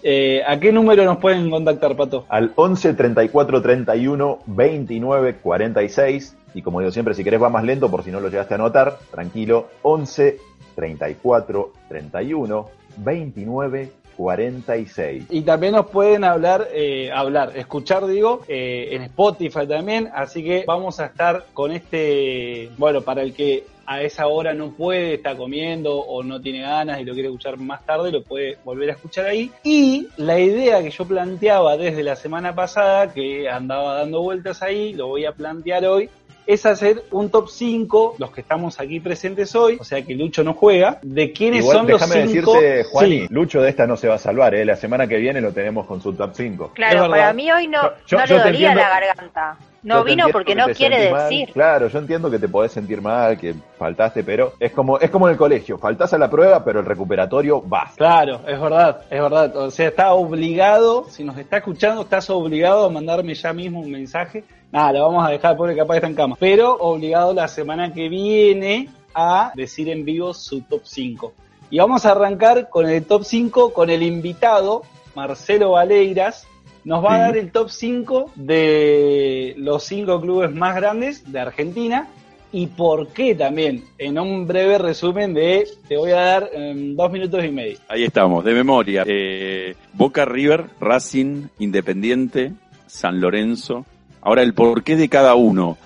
[0.03, 2.27] Eh, ¿A qué número nos pueden contactar, Pato?
[2.29, 6.37] Al 11 34 31 29 46.
[6.55, 8.57] Y como digo siempre, si querés va más lento por si no lo llegaste a
[8.57, 9.69] anotar, tranquilo.
[9.83, 10.39] 11
[10.75, 12.67] 34 31
[12.99, 14.08] 29 46.
[15.31, 20.11] Y también nos pueden hablar, eh, hablar, escuchar, digo, eh, en Spotify también.
[20.13, 24.73] Así que vamos a estar con este, bueno, para el que a esa hora no
[24.73, 28.59] puede, está comiendo o no tiene ganas y lo quiere escuchar más tarde, lo puede
[28.63, 29.51] volver a escuchar ahí.
[29.65, 34.93] Y la idea que yo planteaba desde la semana pasada, que andaba dando vueltas ahí,
[34.93, 36.11] lo voy a plantear hoy,
[36.49, 40.43] es hacer un top 5, los que estamos aquí presentes hoy, o sea que Lucho
[40.43, 42.55] no juega, de quiénes Igual, son los déjame cinco.
[42.55, 43.27] decirte, Juani, Sí.
[43.29, 44.65] Lucho de esta no se va a salvar, ¿eh?
[44.65, 46.65] La semana que viene lo tenemos con su top 5.
[46.69, 49.57] Es Claro, para mí hoy no, Yo- yo- no yo le dolía entiendo- la garganta.
[49.83, 51.29] No vino porque que no quiere mal.
[51.29, 51.53] decir.
[51.53, 55.29] Claro, yo entiendo que te podés sentir mal, que faltaste, pero es como es como
[55.29, 57.95] en el colegio, faltás a la prueba, pero el recuperatorio vas.
[57.97, 59.57] Claro, es verdad, es verdad.
[59.57, 63.91] O sea, está obligado, si nos está escuchando, estás obligado a mandarme ya mismo un
[63.91, 64.45] mensaje.
[64.71, 66.37] Nada, lo vamos a dejar, pobre capaz está en cama.
[66.39, 71.33] Pero obligado la semana que viene a decir en vivo su top 5.
[71.71, 74.83] Y vamos a arrancar con el top 5 con el invitado,
[75.15, 76.47] Marcelo Valeiras.
[76.85, 82.09] Nos va a dar el top 5 de los 5 clubes más grandes de Argentina
[82.51, 87.13] y por qué también, en un breve resumen de, te voy a dar em, dos
[87.13, 87.79] minutos y medio.
[87.89, 89.05] Ahí estamos, de memoria.
[89.07, 92.53] Eh, Boca River, Racing, Independiente,
[92.87, 93.85] San Lorenzo.
[94.23, 95.77] Ahora el porqué de cada uno.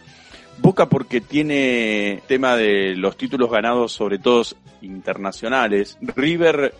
[0.58, 4.42] Boca porque tiene tema de los títulos ganados, sobre todo
[4.82, 5.98] internacionales.
[6.00, 6.72] River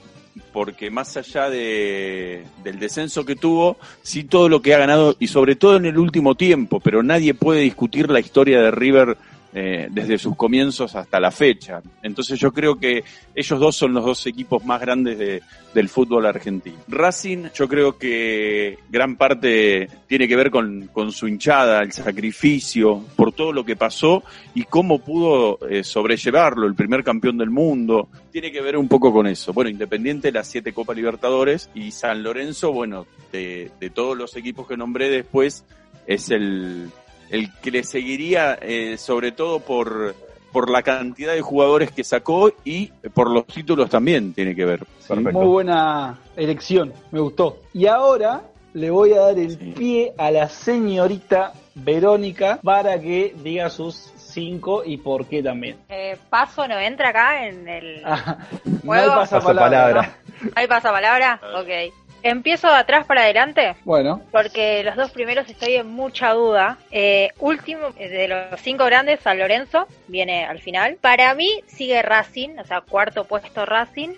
[0.53, 5.29] porque más allá de, del descenso que tuvo, sí todo lo que ha ganado y
[5.29, 9.17] sobre todo en el último tiempo, pero nadie puede discutir la historia de River
[9.55, 11.83] eh, desde sus comienzos hasta la fecha.
[12.03, 15.43] Entonces yo creo que ellos dos son los dos equipos más grandes de-
[15.75, 16.77] del fútbol argentino.
[16.89, 23.05] Racing yo creo que gran parte tiene que ver con, con su hinchada, el sacrificio,
[23.17, 24.23] por todo lo que pasó
[24.55, 28.09] y cómo pudo eh, sobrellevarlo, el primer campeón del mundo.
[28.31, 29.53] Tiene que ver un poco con eso.
[29.53, 34.67] Bueno, Independiente, las siete Copas Libertadores y San Lorenzo, bueno, de, de todos los equipos
[34.67, 35.65] que nombré después,
[36.07, 36.91] es el,
[37.33, 40.15] el que le seguiría eh, sobre todo por,
[40.53, 44.85] por la cantidad de jugadores que sacó y por los títulos también tiene que ver.
[45.33, 47.59] Muy buena elección, me gustó.
[47.73, 48.43] Y ahora
[48.75, 49.75] le voy a dar el Sí.
[49.77, 55.77] pie a la señorita Verónica para que diga sus cinco y por qué también.
[55.89, 58.03] Eh, Paso no entra acá en el...
[58.05, 58.39] Ah,
[58.83, 59.21] no hay pasapalabra.
[59.31, 60.17] Pasapalabra.
[60.55, 61.41] ¿Hay pasapalabra?
[61.61, 61.93] Ok.
[62.23, 63.75] Empiezo de atrás para adelante.
[63.85, 66.79] Bueno, Porque los dos primeros estoy en mucha duda.
[66.91, 70.97] Eh, último, eh, de los cinco grandes, San Lorenzo, viene al final.
[71.01, 74.11] Para mí sigue Racing, o sea, cuarto puesto Racing.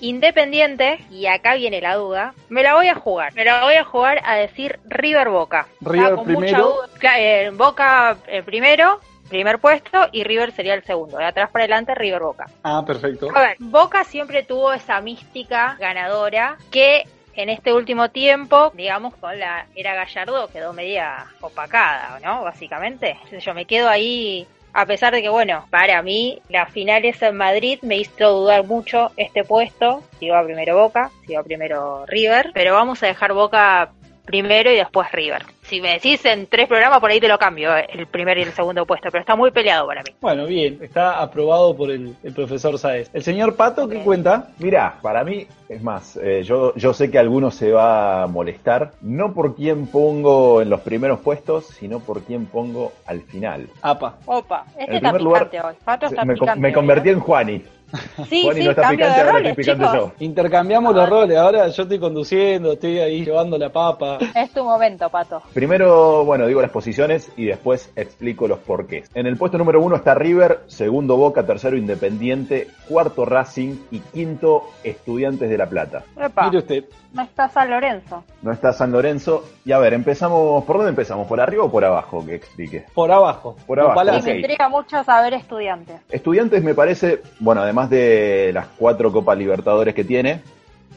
[0.00, 3.32] Independiente, y acá viene la duda, me la voy a jugar.
[3.34, 5.66] Me la voy a jugar a decir River Boca.
[5.80, 6.64] River Estaba con mucha primero.
[6.68, 6.88] duda.
[6.98, 11.16] Cla- eh, Boca eh, primero, primer puesto, y River sería el segundo.
[11.16, 12.44] De atrás para adelante, River Boca.
[12.62, 13.28] ah, perfecto.
[13.34, 17.04] A ver, Boca siempre tuvo esa mística ganadora que
[17.36, 22.42] en este último tiempo, digamos, con la era Gallardo quedó media opacada, ¿no?
[22.42, 23.18] Básicamente.
[23.38, 27.78] Yo me quedo ahí, a pesar de que, bueno, para mí, las finales en Madrid
[27.82, 30.02] me hizo dudar mucho este puesto.
[30.18, 33.92] Si iba primero Boca, si iba primero River, pero vamos a dejar Boca
[34.26, 35.42] primero y después River.
[35.62, 38.42] Si me decís en tres programas, por ahí te lo cambio, eh, el primer y
[38.42, 40.10] el segundo puesto, pero está muy peleado para mí.
[40.20, 43.10] Bueno, bien, está aprobado por el, el profesor Saez.
[43.12, 44.48] El señor Pato, ¿qué cuenta?
[44.58, 48.92] Mirá, para mí, es más, eh, yo, yo sé que alguno se va a molestar,
[49.00, 53.68] no por quién pongo en los primeros puestos, sino por quién pongo al final.
[53.82, 54.16] Apa.
[54.26, 55.74] Opa, este En está primer lugar, picante hoy.
[55.84, 57.12] Pato está me, me hoy, convertí ¿eh?
[57.12, 57.64] en Juani.
[58.28, 59.98] Sí, Juani sí, no está cambio picante, de ahora roles, estoy picante chicos.
[60.18, 60.24] yo.
[60.24, 61.36] Intercambiamos los roles.
[61.36, 64.18] Ahora yo estoy conduciendo, estoy ahí llevando la papa.
[64.34, 65.42] Es tu momento, Pato.
[65.52, 69.10] Primero, bueno, digo las posiciones y después explico los porqués.
[69.14, 74.64] En el puesto número uno está River, segundo Boca, tercero Independiente, cuarto Racing y quinto
[74.82, 76.04] Estudiantes de La Plata.
[76.20, 76.84] Epa, Mire usted.
[77.16, 78.24] No está San Lorenzo.
[78.42, 79.44] No está San Lorenzo.
[79.64, 81.26] Y a ver, empezamos, ¿por dónde empezamos?
[81.26, 82.24] ¿Por arriba o por abajo?
[82.24, 82.84] Que explique.
[82.94, 83.56] Por abajo.
[83.66, 84.18] Por abajo.
[84.18, 86.00] Y me intriga mucho saber estudiantes.
[86.10, 90.42] Estudiantes me parece, bueno, además de las cuatro Copas Libertadores que tiene,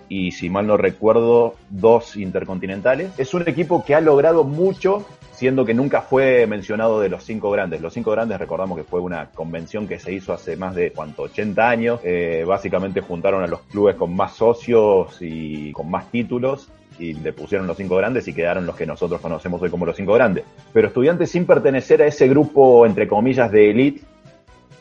[0.09, 5.05] y si mal no recuerdo, dos intercontinentales, es un equipo que ha logrado mucho,
[5.39, 7.79] siendo que nunca fue mencionado de los cinco grandes.
[7.79, 11.23] Los cinco grandes, recordamos que fue una convención que se hizo hace más de, ¿cuánto?
[11.23, 12.01] 80 años.
[12.03, 16.67] Eh, básicamente juntaron a los clubes con más socios y con más títulos.
[16.99, 19.95] Y le pusieron los cinco grandes y quedaron los que nosotros conocemos hoy como los
[19.95, 20.43] cinco grandes.
[20.73, 24.01] Pero Estudiantes, sin pertenecer a ese grupo, entre comillas, de elite,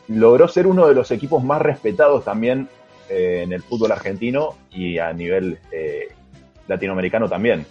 [0.09, 2.67] logró ser uno de los equipos más respetados también
[3.09, 6.09] eh, en el fútbol argentino y a nivel eh,
[6.67, 7.65] latinoamericano también.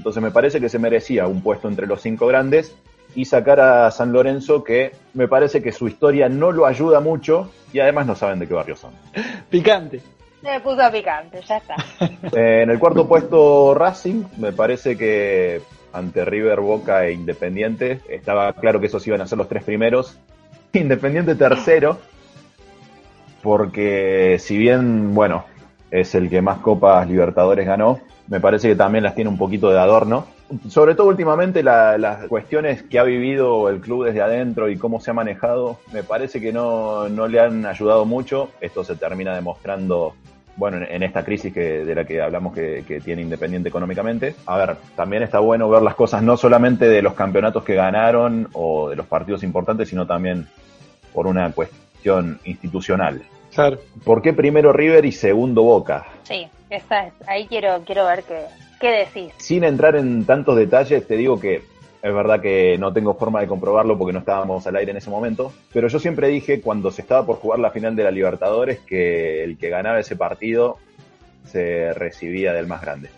[0.00, 2.74] Entonces me parece que se merecía un puesto entre los cinco grandes
[3.14, 7.50] y sacar a San Lorenzo que me parece que su historia no lo ayuda mucho
[7.70, 8.92] y además no saben de qué barrio son.
[9.50, 10.00] Picante.
[10.40, 11.76] Se puso picante, ya está.
[12.34, 15.60] Eh, en el cuarto puesto Racing, me parece que
[15.92, 20.18] ante River, Boca e Independiente, estaba claro que esos iban a ser los tres primeros.
[20.72, 21.98] Independiente tercero,
[23.42, 25.44] porque si bien, bueno,
[25.90, 28.00] es el que más Copas Libertadores ganó,
[28.30, 30.24] me parece que también las tiene un poquito de adorno.
[30.68, 35.00] Sobre todo últimamente la- las cuestiones que ha vivido el club desde adentro y cómo
[35.00, 38.50] se ha manejado, me parece que no, no le han ayudado mucho.
[38.60, 40.14] Esto se termina demostrando,
[40.56, 44.34] bueno, en, en esta crisis que, de la que hablamos que, que tiene Independiente económicamente.
[44.46, 48.48] A ver, también está bueno ver las cosas no solamente de los campeonatos que ganaron
[48.52, 50.46] o de los partidos importantes, sino también
[51.12, 53.22] por una cuestión institucional.
[53.52, 53.78] Claro.
[54.04, 56.06] ¿Por qué primero River y segundo Boca?
[56.22, 58.46] Sí, esa es, ahí quiero, quiero ver qué,
[58.80, 59.34] qué decís.
[59.38, 61.62] Sin entrar en tantos detalles, te digo que
[62.02, 65.10] es verdad que no tengo forma de comprobarlo porque no estábamos al aire en ese
[65.10, 68.80] momento, pero yo siempre dije cuando se estaba por jugar la final de la Libertadores
[68.80, 70.78] que el que ganaba ese partido
[71.44, 73.10] se recibía del más grande.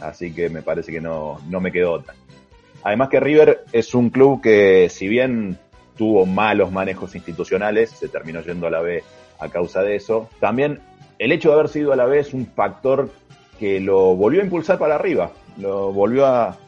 [0.00, 2.14] Así que me parece que no, no me quedó otra.
[2.82, 5.58] Además que River es un club que si bien
[5.96, 9.02] tuvo malos manejos institucionales, se terminó yendo a la B
[9.38, 10.80] a causa de eso, también
[11.18, 13.10] el hecho de haber sido a la es un factor
[13.58, 16.58] que lo volvió a impulsar para arriba, lo volvió a,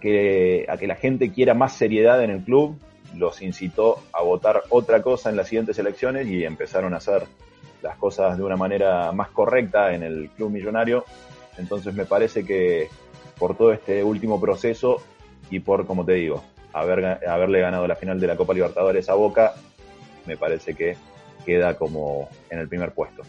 [0.00, 2.76] que, la gente quiera más seriedad en el club,
[3.16, 7.24] los incitó a votar otra cosa en las siguientes elecciones y empezaron a hacer
[7.82, 11.04] las cosas de una manera más correcta en el club millonario.
[11.58, 12.88] Entonces me parece que
[13.38, 15.02] por todo este último proceso
[15.50, 16.42] y por, como te digo,
[16.72, 19.52] haber, haberle ganado la final de la Copa Libertadores a Boca,
[20.26, 20.96] me parece que
[21.44, 23.22] queda como en el primer puesto.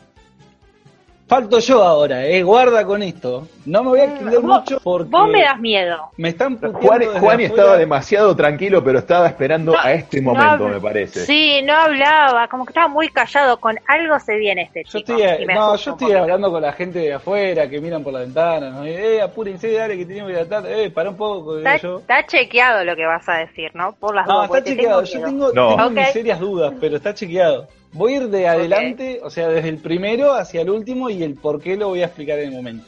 [1.26, 2.43] Falto yo ahora, eh.
[2.43, 3.47] Guarda con esto.
[3.65, 5.97] No me voy a extender Vos- mucho porque Vos me das miedo.
[6.17, 7.43] me están Juan, afuera.
[7.43, 11.26] estaba demasiado tranquilo, pero estaba esperando a este momento, No, me parece.
[11.26, 15.13] Sí, no hablaba, como que estaba muy callado, con algo se viene este Yo chico.
[15.17, 18.13] estoy, y me no, yo estoy hablando con la gente de afuera que miran por
[18.13, 18.69] la ventana.
[18.69, 18.86] ¿no?
[18.86, 20.84] Eh, apúrense, dale, que tenemos que ir a tarde.
[20.86, 21.99] Eh, para un poco, digo Está, yo.
[21.99, 23.93] está chequeado lo que vas a decir, ¿no?
[23.93, 24.49] Por las No, dudas.
[24.57, 25.03] está chequeado.
[25.03, 25.69] tengo Yo tengo, No.
[25.78, 25.91] tengo Ok.
[25.93, 27.67] mis serias dudas, pero está chequeado.
[27.93, 31.35] Voy a ir de adelante, o sea, desde el primero hacia el último y el
[31.35, 32.85] por qué lo voy a explicar en el momento.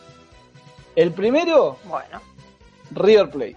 [0.95, 2.21] El primero, Bueno,
[2.91, 3.55] River Plate.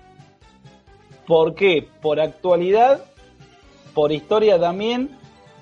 [1.26, 1.86] ¿Por qué?
[2.02, 3.04] Por actualidad,
[3.94, 5.10] por historia también.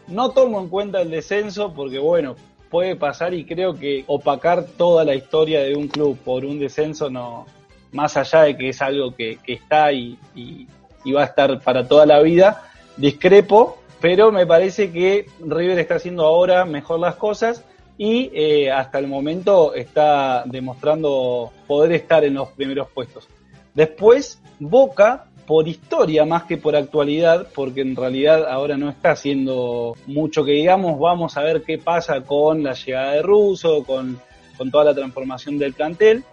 [0.08, 2.36] No tomo en cuenta el descenso porque, bueno,
[2.70, 7.10] puede pasar y creo que opacar toda la historia de un club por un descenso,
[7.10, 7.46] no
[7.92, 10.66] más allá de que es algo que, que está y, y-
[11.04, 15.96] y va a estar para toda la vida, discrepo, pero me parece que River está
[15.96, 17.64] haciendo ahora mejor las cosas
[17.98, 23.26] y eh, hasta el momento está demostrando poder estar en los primeros puestos.
[23.74, 29.94] Después, Boca, por historia más que por actualidad, porque en realidad ahora no está haciendo
[30.06, 34.18] mucho que digamos, vamos a ver qué pasa con la llegada de Russo, con,
[34.58, 36.24] con toda la transformación del plantel.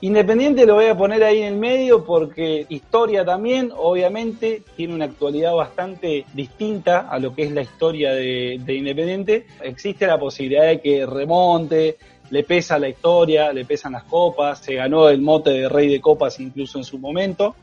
[0.00, 5.06] Independiente lo voy a poner ahí en el medio porque historia también, obviamente, tiene una
[5.06, 9.46] actualidad bastante distinta a lo que es la historia de, de Independiente.
[9.60, 11.96] Existe la posibilidad de que remonte,
[12.30, 16.00] le pesa la historia, le pesan las copas, se ganó el mote de rey de
[16.00, 17.56] copas incluso en su momento.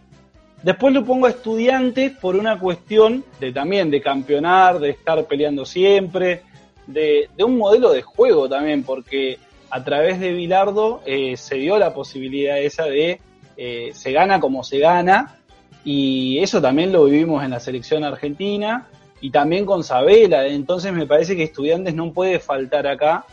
[0.62, 5.64] Después lo pongo a estudiantes por una cuestión de también de campeonar, de estar peleando
[5.64, 6.42] siempre,
[6.86, 9.38] de un modelo de juego también, porque
[9.76, 13.20] a través de Bilardo eh, se dio la posibilidad esa de
[13.58, 15.42] eh, se gana como se gana,
[15.84, 18.88] y eso también lo vivimos en la selección argentina
[19.20, 23.26] y también con Sabela, entonces me parece que estudiantes no puede faltar acá.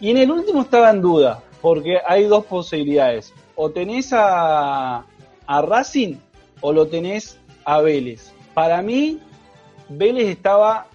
[0.00, 5.04] Y en el último estaba en duda, porque hay dos posibilidades, o tenés a,
[5.46, 6.16] a Racing
[6.62, 8.32] o lo tenés a Vélez.
[8.54, 9.20] Para mí,
[9.90, 10.86] Vélez estaba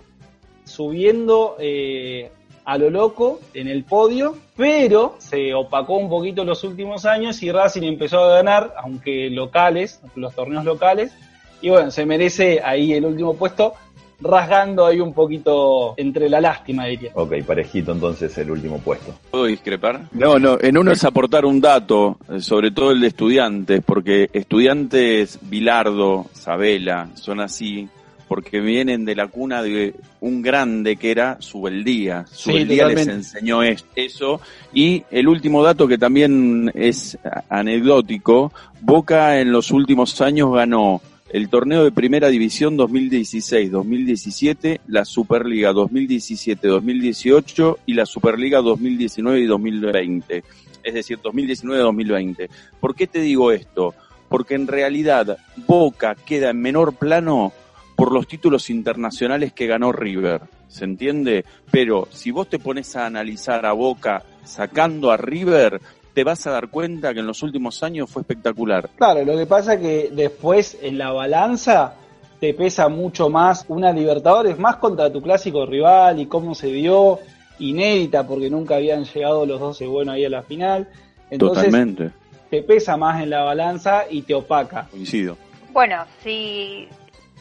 [0.64, 2.32] subiendo eh,
[2.68, 7.50] a lo loco en el podio, pero se opacó un poquito los últimos años y
[7.50, 11.14] Racing empezó a ganar, aunque locales, los torneos locales,
[11.62, 13.72] y bueno, se merece ahí el último puesto,
[14.20, 17.12] rasgando ahí un poquito entre la lástima, diría.
[17.14, 19.14] Ok, parejito entonces el último puesto.
[19.32, 20.02] ¿Puedo discrepar?
[20.12, 24.30] No, no, en uno es aportar un dato, eh, sobre todo el de estudiantes, porque
[24.34, 27.88] estudiantes Bilardo, Sabela, son así,
[28.28, 32.26] porque vienen de la cuna de un grande que era Subeldía.
[32.32, 34.42] Subeldía les enseñó es- eso.
[34.74, 37.18] Y el último dato que también es
[37.50, 38.52] anecdótico,
[38.82, 47.78] Boca en los últimos años ganó el torneo de primera división 2016-2017, la Superliga 2017-2018
[47.86, 50.44] y la Superliga 2019 y 2020.
[50.84, 52.50] Es decir, 2019-2020.
[52.80, 53.94] ¿Por qué te digo esto?
[54.30, 57.52] Porque en realidad Boca queda en menor plano
[57.98, 60.44] por los títulos internacionales que ganó River.
[60.68, 61.46] ¿se entiende?
[61.72, 65.82] Pero si vos te pones a analizar a Boca sacando a River,
[66.14, 68.90] te vas a dar cuenta que en los últimos años fue espectacular.
[68.96, 71.96] Claro, lo que pasa es que después en la balanza
[72.40, 77.20] te pesa mucho más una Libertadores, más contra tu clásico rival y cómo se vio,
[77.60, 80.88] inédita porque nunca habían llegado los 12 bueno ahí a la final.
[81.30, 82.12] Entonces Totalmente,
[82.50, 84.88] te pesa más en la balanza y te opaca.
[84.92, 85.38] coincido.
[85.74, 86.88] Bueno, si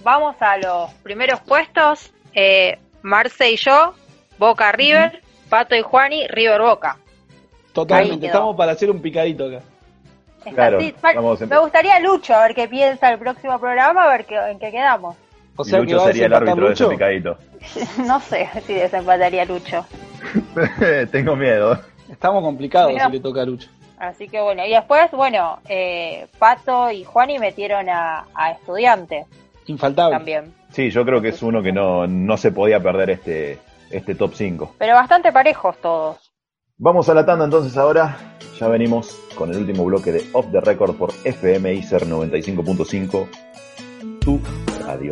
[0.07, 3.93] vamos a los primeros puestos, eh, Marce y yo,
[4.39, 6.97] Boca River, Pato y Juani, River Boca.
[7.73, 9.63] Totalmente, estamos para hacer un picadito acá.
[10.55, 10.79] Claro,
[11.49, 14.71] Me gustaría Lucho, a ver qué piensa el próximo programa, a ver qué, en qué
[14.71, 15.17] quedamos.
[15.57, 16.95] O sea Lucho sería el árbitro de ese Lucho.
[16.95, 17.39] picadito.
[18.07, 19.85] no sé si desempataría Lucho.
[21.11, 21.81] Tengo miedo.
[22.09, 23.69] Estamos complicados si le toca a Lucho.
[23.99, 29.27] Así que bueno, y después, bueno, eh, Pato y Juani metieron a, a Estudiantes
[29.67, 30.17] Infaltable.
[30.17, 30.55] también.
[30.71, 33.59] Sí, yo creo que es uno que no, no se podía perder este,
[33.91, 34.77] este top 5.
[34.79, 36.33] Pero bastante parejos todos.
[36.79, 38.17] Vamos a la tanda entonces ahora.
[38.59, 43.29] Ya venimos con el último bloque de Off the Record por FM ICER 95.5.
[44.21, 44.41] Tu
[44.85, 45.11] radio.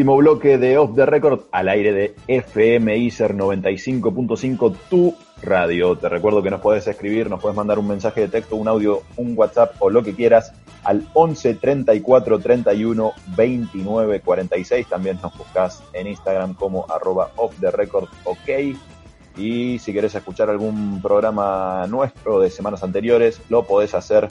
[0.00, 5.94] Último bloque de Off the Record al aire de FM ICER 95.5, tu radio.
[5.94, 9.02] Te recuerdo que nos puedes escribir, nos puedes mandar un mensaje de texto, un audio,
[9.18, 14.86] un WhatsApp o lo que quieras al 11 34 31 29 46.
[14.86, 18.74] También nos buscas en Instagram como arroba off the record ok.
[19.36, 24.30] Y si querés escuchar algún programa nuestro de semanas anteriores, lo podés hacer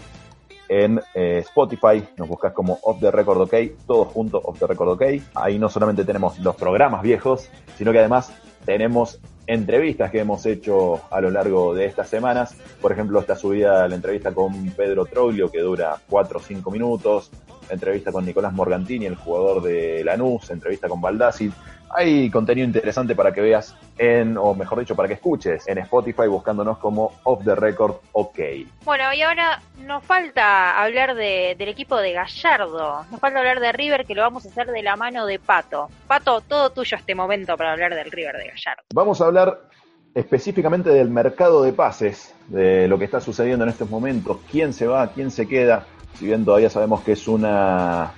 [0.70, 3.54] en eh, Spotify, nos buscas como Off the Record OK,
[3.86, 5.04] todo junto Off the Record OK.
[5.34, 8.32] Ahí no solamente tenemos los programas viejos, sino que además
[8.66, 12.56] tenemos entrevistas que hemos hecho a lo largo de estas semanas.
[12.80, 17.32] Por ejemplo, está subida la entrevista con Pedro Troglio, que dura 4 o 5 minutos.
[17.70, 20.50] Entrevista con Nicolás Morgantini, el jugador de Lanús.
[20.50, 21.52] Entrevista con Baldassi.
[21.92, 26.28] Hay contenido interesante para que veas en, o mejor dicho, para que escuches en Spotify
[26.28, 28.40] buscándonos como Off the Record OK.
[28.86, 33.06] Bueno, y ahora nos falta hablar de, del equipo de Gallardo.
[33.10, 35.90] Nos falta hablar de River, que lo vamos a hacer de la mano de Pato.
[36.08, 38.84] Pato, todo tuyo este momento para hablar del River de Gallardo.
[38.94, 39.70] Vamos a hablar
[40.14, 44.88] específicamente del mercado de pases, de lo que está sucediendo en estos momentos, quién se
[44.88, 45.86] va, quién se queda,
[46.18, 48.12] si bien todavía sabemos que es una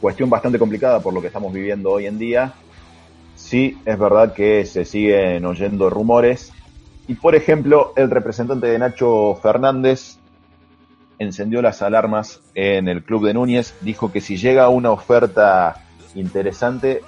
[0.00, 2.54] cuestión bastante complicada por lo que estamos viviendo hoy en día,
[3.34, 6.52] sí es verdad que se siguen oyendo rumores.
[7.08, 10.18] Y por ejemplo, el representante de Nacho Fernández
[11.18, 15.84] encendió las alarmas en el club de Núñez, dijo que si llega una oferta
[16.14, 17.02] interesante,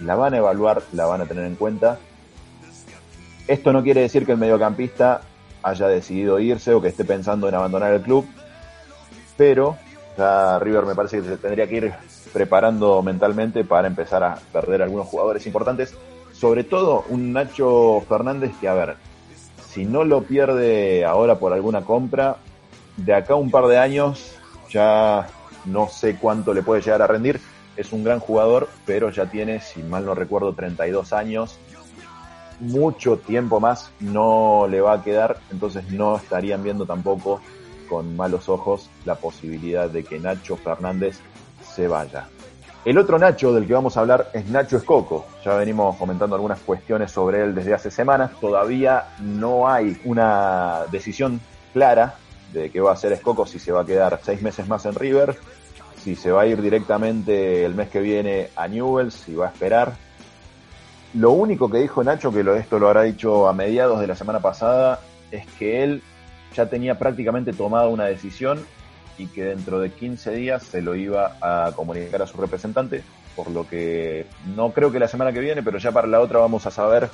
[0.00, 1.98] la van a evaluar, la van a tener en cuenta.
[3.48, 5.22] Esto no quiere decir que el mediocampista
[5.62, 8.26] haya decidido irse o que esté pensando en abandonar el club,
[9.36, 9.76] pero
[10.16, 11.92] ya River me parece que se tendría que ir
[12.32, 15.94] preparando mentalmente para empezar a perder algunos jugadores importantes.
[16.32, 18.96] Sobre todo un Nacho Fernández que, a ver,
[19.68, 22.36] si no lo pierde ahora por alguna compra,
[22.96, 24.34] de acá un par de años
[24.70, 25.26] ya
[25.64, 27.40] no sé cuánto le puede llegar a rendir.
[27.76, 31.58] Es un gran jugador, pero ya tiene, si mal no recuerdo, 32 años.
[32.58, 37.40] Mucho tiempo más no le va a quedar, entonces no estarían viendo tampoco
[37.86, 41.18] con malos ojos la posibilidad de que Nacho Fernández
[41.74, 42.28] se vaya.
[42.84, 45.26] El otro Nacho del que vamos a hablar es Nacho Escoco.
[45.44, 48.30] Ya venimos comentando algunas cuestiones sobre él desde hace semanas.
[48.40, 51.40] Todavía no hay una decisión
[51.72, 52.14] clara
[52.52, 54.94] de qué va a hacer Escoco, si se va a quedar seis meses más en
[54.94, 55.36] River,
[56.00, 59.50] si se va a ir directamente el mes que viene a Newell's, si va a
[59.50, 59.94] esperar.
[61.14, 64.38] Lo único que dijo Nacho, que esto lo habrá dicho a mediados de la semana
[64.38, 65.00] pasada,
[65.32, 66.02] es que él
[66.56, 68.64] ya tenía prácticamente tomada una decisión
[69.18, 73.02] y que dentro de 15 días se lo iba a comunicar a su representante,
[73.34, 76.38] por lo que no creo que la semana que viene, pero ya para la otra
[76.38, 77.08] vamos a saber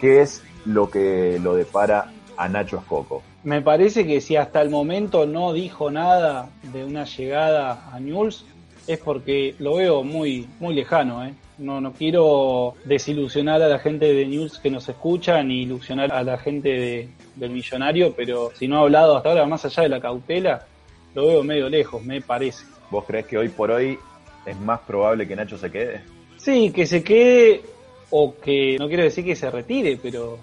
[0.00, 3.22] qué es lo que lo depara a Nacho Escoco.
[3.44, 8.44] Me parece que si hasta el momento no dijo nada de una llegada a Newell's,
[8.86, 11.34] es porque lo veo muy, muy lejano, ¿eh?
[11.62, 16.24] No, no quiero desilusionar a la gente de News que nos escucha, ni ilusionar a
[16.24, 19.88] la gente de, del millonario, pero si no ha hablado hasta ahora, más allá de
[19.88, 20.66] la cautela,
[21.14, 22.64] lo veo medio lejos, me parece.
[22.90, 23.96] ¿Vos crees que hoy por hoy
[24.44, 26.02] es más probable que Nacho se quede?
[26.36, 27.62] Sí, que se quede
[28.10, 30.38] o que no quiero decir que se retire, pero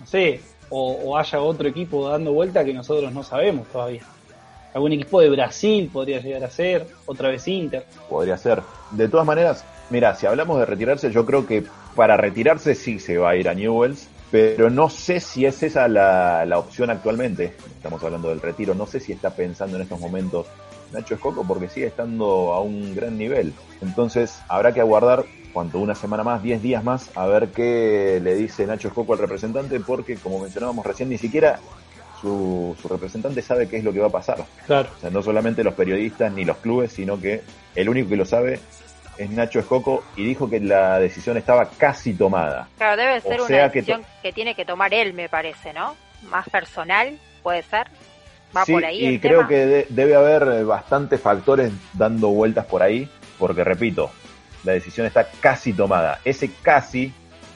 [0.00, 4.04] no sé, o, o haya otro equipo dando vuelta que nosotros no sabemos todavía.
[4.72, 7.84] Algún equipo de Brasil podría llegar a ser, otra vez Inter.
[8.08, 8.62] Podría ser.
[8.90, 11.64] De todas maneras, mira, si hablamos de retirarse, yo creo que
[11.94, 15.86] para retirarse sí se va a ir a Newells, pero no sé si es esa
[15.86, 17.54] la, la opción actualmente.
[17.76, 20.46] Estamos hablando del retiro, no sé si está pensando en estos momentos
[20.92, 23.52] Nacho Escoco porque sigue estando a un gran nivel.
[23.82, 28.34] Entonces habrá que aguardar cuanto una semana más, 10 días más, a ver qué le
[28.34, 31.60] dice Nacho Escoco al representante, porque como mencionábamos recién, ni siquiera
[32.18, 34.44] su, su, representante sabe qué es lo que va a pasar.
[34.66, 34.88] Claro.
[34.96, 37.42] O sea, no solamente los periodistas ni los clubes, sino que
[37.74, 38.60] el único que lo sabe
[39.22, 42.68] es Nacho Escoco y dijo que la decisión estaba casi tomada.
[42.76, 45.96] Claro, debe ser O una sea decisión que, tiene que tomar él, me parece, ¿no?
[46.22, 47.86] Más personal, puede ser.
[48.56, 49.48] Va Sí, por ahí y el creo tema.
[49.48, 53.08] que de- debe haber bastantes factores dando vueltas por ahí,
[53.38, 54.10] porque repito,
[54.64, 56.20] la decisión está casi tomada.
[56.24, 57.12] Ese casi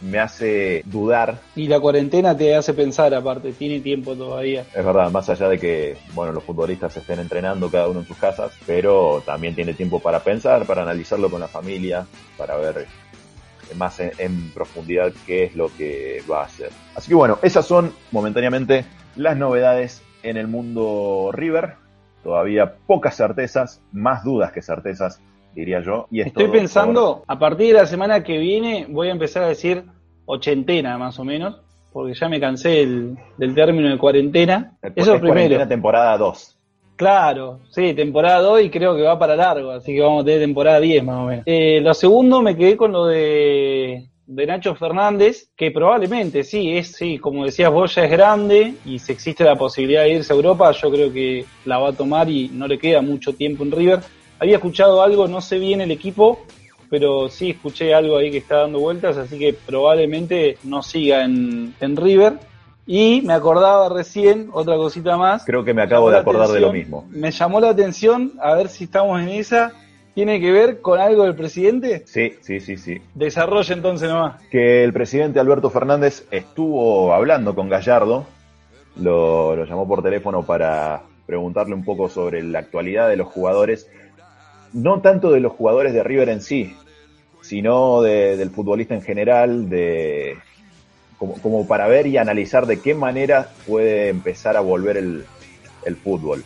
[0.07, 4.61] me hace dudar Y la cuarentena te hace pensar, aparte, tiene tiempo todavía.
[4.75, 8.17] Es verdad, más allá de que, bueno, los futbolistas estén entrenando cada uno en sus
[8.17, 12.07] casas, pero también tiene tiempo para pensar, para analizarlo con la familia,
[12.39, 12.87] para ver
[13.77, 16.71] más en, en profundidad qué es lo que va a hacer.
[16.95, 18.85] Así que bueno, esas son momentáneamente
[19.17, 21.75] las novedades en el mundo River.
[22.23, 25.21] Todavía pocas certezas, más dudas que certezas,
[25.55, 26.07] diría yo.
[26.11, 29.13] Y es Estoy todo por- pensando, a partir de la semana que viene voy a
[29.13, 29.85] empezar a decir
[30.27, 31.57] ochentena más o menos,
[31.93, 34.77] porque ya me cansé del, del término de cuarentena.
[34.83, 35.68] Eso es cuarentena primero.
[35.68, 36.57] temporada 2.
[36.97, 40.41] Claro, sí, temporada 2 y creo que va para largo, así que vamos a tener
[40.41, 41.45] temporada 10 más o menos.
[41.47, 46.93] Eh, lo segundo me quedé con lo de, de Nacho Fernández, que probablemente sí, es
[46.93, 50.37] sí, como decías vos, ya es grande y si existe la posibilidad de irse a
[50.37, 53.72] Europa, yo creo que la va a tomar y no le queda mucho tiempo en
[53.72, 54.01] River.
[54.39, 56.41] Había escuchado algo, no sé bien el equipo,
[56.97, 61.74] pero sí escuché algo ahí que está dando vueltas, así que probablemente no siga en,
[61.78, 62.38] en River.
[62.86, 65.44] Y me acordaba recién, otra cosita más.
[65.44, 67.07] Creo que me acabo de acordar de lo mismo.
[67.11, 69.72] Me llamó la atención, a ver si estamos en esa.
[70.14, 72.05] ¿Tiene que ver con algo del presidente?
[72.07, 72.99] Sí, sí, sí, sí.
[73.14, 74.42] Desarrolla entonces nomás.
[74.51, 78.24] Que el presidente Alberto Fernández estuvo hablando con Gallardo,
[78.97, 83.86] lo, lo llamó por teléfono para preguntarle un poco sobre la actualidad de los jugadores,
[84.72, 86.74] no tanto de los jugadores de River en sí,
[87.47, 90.36] sino de- del futbolista en general, de
[91.18, 95.24] como, para ver y analizar de qué manera puede empezar a volver el,
[95.84, 96.44] el fútbol.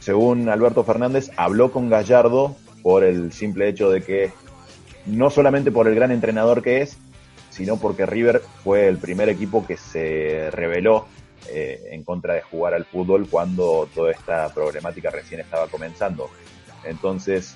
[0.00, 4.32] Según Alberto Fernández, habló con Gallardo por el simple hecho de que
[5.06, 6.98] no solamente por el gran entrenador que es,
[7.50, 11.06] sino porque River fue el primer equipo que se rebeló
[11.48, 16.30] eh, en contra de jugar al fútbol cuando toda esta problemática recién estaba comenzando.
[16.84, 17.54] Entonces,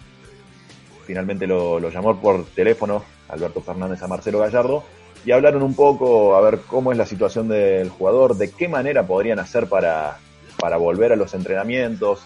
[1.07, 4.85] finalmente lo, llamó por teléfono Alberto Fernández a Marcelo Gallardo
[5.25, 9.07] y hablaron un poco a ver cómo es la situación del jugador, de qué manera
[9.07, 10.19] podrían hacer para,
[10.59, 12.25] para volver a los entrenamientos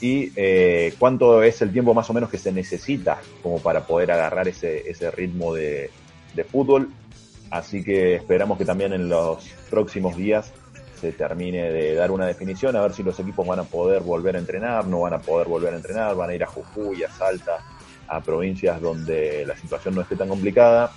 [0.00, 4.10] y eh, cuánto es el tiempo más o menos que se necesita como para poder
[4.12, 5.90] agarrar ese, ese ritmo de,
[6.34, 6.90] de fútbol.
[7.50, 10.52] Así que esperamos que también en los próximos días
[11.06, 14.34] se termine de dar una definición, a ver si los equipos van a poder volver
[14.34, 17.10] a entrenar, no van a poder volver a entrenar, van a ir a Jujuy, a
[17.10, 17.58] Salta,
[18.08, 20.90] a provincias donde la situación no esté tan complicada.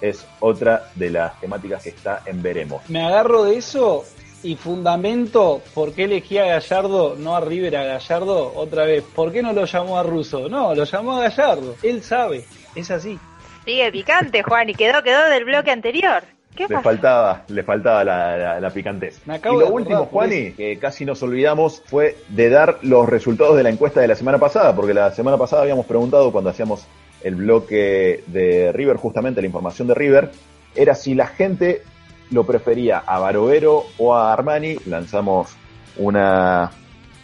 [0.00, 2.88] Es otra de las temáticas que está en veremos.
[2.90, 4.04] Me agarro de eso
[4.42, 9.04] y fundamento por qué elegí a Gallardo, no a River, a Gallardo otra vez.
[9.14, 10.48] ¿Por qué no lo llamó a Russo?
[10.48, 11.76] No, lo llamó a Gallardo.
[11.84, 12.44] Él sabe,
[12.74, 13.18] es así.
[13.64, 16.33] Sigue picante, Juan, y quedó, quedó del bloque anterior.
[16.54, 16.82] ¿Qué Le pasa?
[16.82, 19.20] faltaba, le faltaba la, la, la picantez.
[19.26, 23.56] Me Y lo de último, Juani, que casi nos olvidamos, fue de dar los resultados
[23.56, 26.86] de la encuesta de la semana pasada, porque la semana pasada habíamos preguntado cuando hacíamos
[27.22, 30.30] el bloque de River, justamente la información de River,
[30.74, 31.82] era si la gente
[32.30, 34.76] lo prefería a Barovero o a Armani.
[34.86, 35.54] Lanzamos
[35.96, 36.70] una,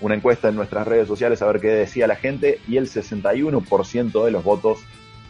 [0.00, 4.24] una encuesta en nuestras redes sociales a ver qué decía la gente y el 61%
[4.24, 4.80] de los votos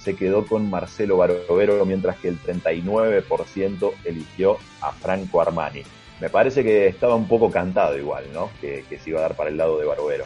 [0.03, 5.83] se quedó con Marcelo Barovero, mientras que el 39% eligió a Franco Armani.
[6.21, 8.51] Me parece que estaba un poco cantado igual, ¿no?
[8.61, 10.25] Que, se iba a dar para el lado de Barovero.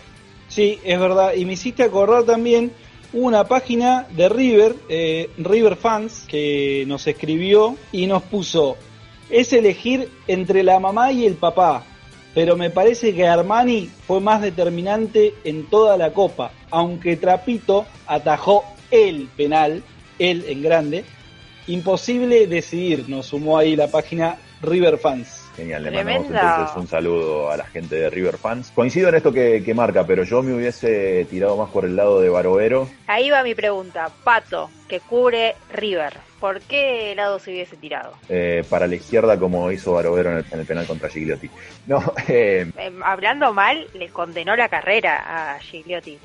[0.49, 1.35] Sí, es verdad.
[1.35, 2.73] Y me hiciste acordar también
[3.13, 8.77] una página de River, eh, River Fans, que nos escribió y nos puso,
[9.31, 11.85] es elegir entre la mamá y el papá,
[12.35, 18.65] pero me parece que Armani fue más determinante en toda la copa, aunque Trapito atajó
[18.91, 19.83] el penal,
[20.19, 21.05] él en grande,
[21.67, 25.41] imposible decidir, nos sumó ahí la página River Fans.
[25.57, 28.73] Genial, le mandamos entonces un saludo a la gente de River Fans.
[28.75, 32.21] Coincido en esto que, que marca, pero yo me hubiese tirado más por el lado
[32.21, 32.89] de Barovero.
[33.07, 34.11] Ahí va mi pregunta.
[34.25, 36.15] Pato, que cubre River.
[36.41, 38.15] ¿Por qué lado se hubiese tirado?
[38.29, 41.49] eh, para la izquierda como hizo Barovero en el, en el penal contra Gigliotti.
[41.87, 46.19] No, eh, Eh, hablando mal, le condenó la carrera a Gigliotti.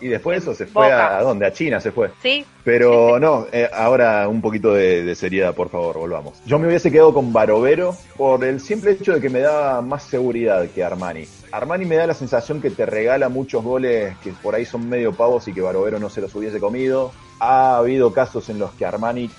[0.00, 1.46] Y después de eso se fue a, ¿a dónde?
[1.46, 2.10] A China se fue.
[2.22, 2.44] ¿Sí?
[2.64, 6.40] Pero no, eh, ahora un poquito de, de seriedad, por favor, volvamos.
[6.46, 10.04] Yo me hubiese quedado con Barovero por el simple hecho de que me da más
[10.04, 11.26] seguridad que Armani.
[11.52, 15.12] Armani me da la sensación que te regala muchos goles que por ahí son medio
[15.12, 17.12] pavos y que Barovero no se los hubiese comido.
[17.40, 19.30] Ha habido casos en los que Armani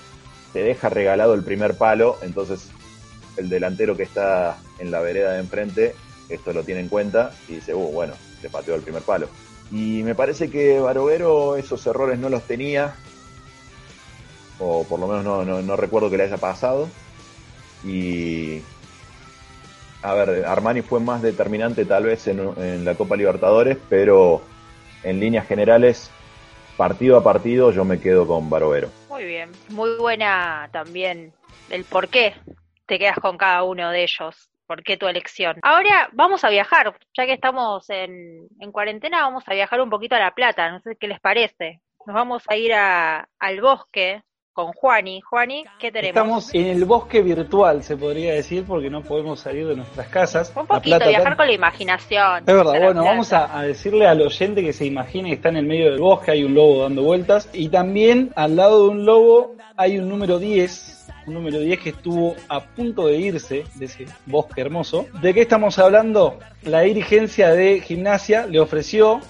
[0.52, 2.70] te deja regalado el primer palo, entonces
[3.36, 5.94] el delantero que está en la vereda de enfrente
[6.28, 9.28] esto lo tiene en cuenta y dice, uh, bueno, te pateó el primer palo.
[9.70, 12.94] Y me parece que Barovero esos errores no los tenía,
[14.58, 16.88] o por lo menos no, no, no recuerdo que le haya pasado.
[17.84, 18.62] Y
[20.02, 24.40] a ver, Armani fue más determinante tal vez en, en la Copa Libertadores, pero
[25.02, 26.10] en líneas generales,
[26.76, 28.88] partido a partido, yo me quedo con Barovero.
[29.08, 29.50] Muy bien.
[29.70, 31.32] Muy buena también
[31.70, 32.34] el por qué
[32.86, 34.48] te quedas con cada uno de ellos.
[34.66, 35.56] ¿Por qué tu elección?
[35.62, 40.16] Ahora vamos a viajar, ya que estamos en, en cuarentena, vamos a viajar un poquito
[40.16, 41.80] a La Plata, no sé qué les parece.
[42.04, 45.20] Nos vamos a ir a, al bosque con Juani.
[45.20, 46.16] Juani, ¿qué tenemos?
[46.16, 50.52] Estamos en el bosque virtual, se podría decir, porque no podemos salir de nuestras casas.
[50.56, 52.38] Un poquito, Plata viajar con la imaginación.
[52.38, 55.58] Es verdad, bueno, vamos a, a decirle al oyente que se imagine que está en
[55.58, 59.04] el medio del bosque, hay un lobo dando vueltas, y también al lado de un
[59.04, 60.95] lobo hay un número 10 un
[61.26, 65.06] número 10 que estuvo a punto de irse de ese bosque hermoso.
[65.20, 66.38] ¿De qué estamos hablando?
[66.62, 69.20] La dirigencia de gimnasia le ofreció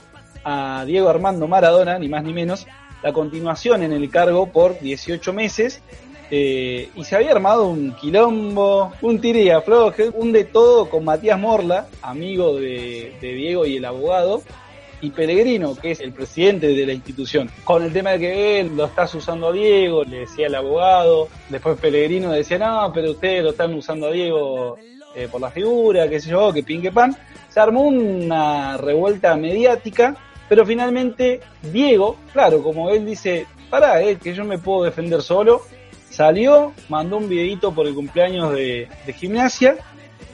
[0.45, 2.67] a Diego Armando Maradona, ni más ni menos,
[3.03, 5.83] la continuación en el cargo por 18 meses.
[6.29, 11.05] eh, y se había armado un quilombo, un tire y afloje, un de todo con
[11.05, 14.43] Matías Morla, amigo de, de Diego y el abogado,
[15.01, 18.77] y Pellegrino, que es el presidente de la institución, con el tema de que él
[18.77, 23.43] lo estás usando a Diego, le decía el abogado, después Pellegrino decía, no, pero ustedes
[23.43, 24.77] lo están usando a Diego
[25.15, 27.17] eh, por la figura, qué sé yo, que pin que pan.
[27.49, 30.17] Se armó una revuelta mediática,
[30.49, 35.63] pero finalmente Diego, claro, como él dice, pará, eh, que yo me puedo defender solo,
[36.09, 39.77] salió, mandó un videito por el cumpleaños de, de gimnasia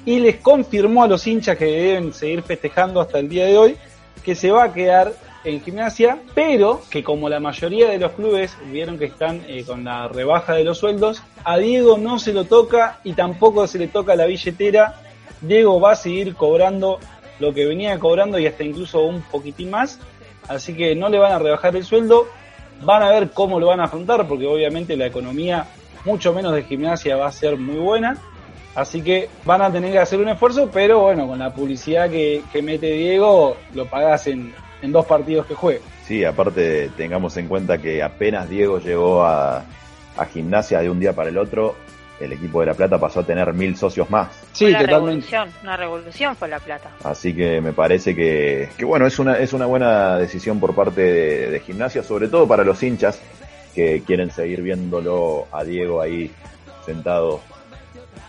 [0.05, 3.77] y les confirmó a los hinchas que deben seguir festejando hasta el día de hoy
[4.25, 5.13] que se va a quedar
[5.45, 9.85] en gimnasia, pero que como la mayoría de los clubes vieron que están eh, con
[9.85, 13.89] la rebaja de los sueldos, a Diego no se lo toca y tampoco se le
[13.89, 15.01] toca la billetera.
[15.41, 17.01] Diego va a seguir cobrando
[17.41, 19.99] lo que venía cobrando y hasta incluso un poquitín más,
[20.49, 22.29] así que no le van a rebajar el sueldo,
[22.85, 25.67] van a ver cómo lo van a afrontar, porque obviamente la economía,
[26.05, 28.17] mucho menos de gimnasia, va a ser muy buena.
[28.75, 32.43] Así que van a tener que hacer un esfuerzo, pero bueno, con la publicidad que,
[32.53, 35.81] que mete Diego, lo pagás en, en dos partidos que juegue.
[36.07, 39.65] Sí, aparte tengamos en cuenta que apenas Diego llegó a,
[40.17, 41.77] a gimnasia de un día para el otro,
[42.19, 44.29] el equipo de La Plata pasó a tener mil socios más.
[44.53, 45.27] Sí, una totalmente.
[45.27, 46.91] revolución, una revolución fue la plata.
[47.05, 51.03] Así que me parece que, que bueno, es una, es una buena decisión por parte
[51.03, 53.21] de, de gimnasia, sobre todo para los hinchas
[53.75, 56.31] que quieren seguir viéndolo a Diego ahí
[56.87, 57.41] sentado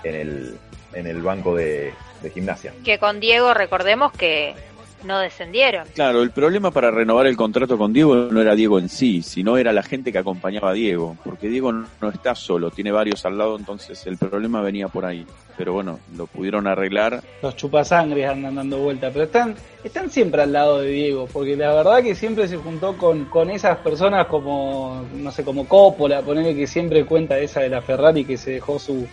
[0.04, 0.58] en el,
[0.93, 2.74] en el banco de, de gimnasia.
[2.84, 4.56] Que con Diego recordemos que
[5.04, 5.88] no descendieron.
[5.93, 9.58] Claro, el problema para renovar el contrato con Diego no era Diego en sí, sino
[9.58, 13.26] era la gente que acompañaba a Diego, porque Diego no no está solo, tiene varios
[13.26, 15.26] al lado, entonces el problema venía por ahí.
[15.56, 17.22] Pero bueno, lo pudieron arreglar.
[17.41, 21.74] Los chupasangres andan dando vuelta, pero están, están siempre al lado de Diego, porque la
[21.74, 26.56] verdad que siempre se juntó con, con esas personas como, no sé, como Coppola, ponerle
[26.56, 29.08] que siempre cuenta esa de la Ferrari que se dejó su,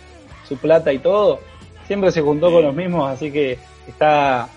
[0.51, 1.39] su plata y todo,
[1.87, 4.49] siempre se juntó con los mismos, así que está,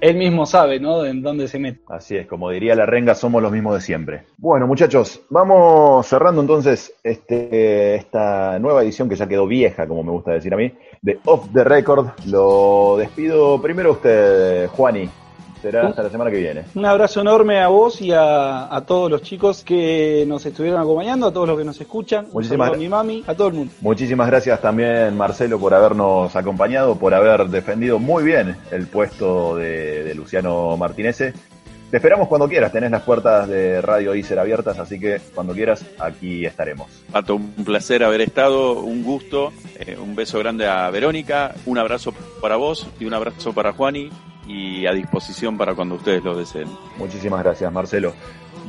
[0.00, 1.04] él mismo sabe, ¿no?
[1.04, 1.78] En dónde se mete.
[1.86, 4.24] Así es, como diría la renga, somos los mismos de siempre.
[4.38, 10.10] Bueno, muchachos, vamos cerrando entonces este, esta nueva edición que ya quedó vieja, como me
[10.10, 12.08] gusta decir a mí, de Off the Record.
[12.26, 15.08] Lo despido primero a usted, Juani.
[15.62, 16.64] Será hasta la semana que viene.
[16.74, 21.26] Un abrazo enorme a vos y a, a todos los chicos que nos estuvieron acompañando,
[21.26, 23.72] a todos los que nos escuchan, un Muchísimas a mi mami, a todo el mundo.
[23.80, 30.04] Muchísimas gracias también, Marcelo, por habernos acompañado, por haber defendido muy bien el puesto de,
[30.04, 31.34] de Luciano Martínez.
[31.90, 35.84] Te esperamos cuando quieras, tenés las puertas de Radio Icer abiertas, así que cuando quieras,
[35.98, 36.86] aquí estaremos.
[37.10, 42.14] Pato, un placer haber estado, un gusto, eh, un beso grande a Verónica, un abrazo
[42.40, 44.08] para vos y un abrazo para Juani
[44.50, 46.68] y a disposición para cuando ustedes lo deseen.
[46.96, 48.14] Muchísimas gracias, Marcelo.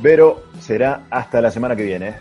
[0.00, 2.14] Vero, será hasta la semana que viene.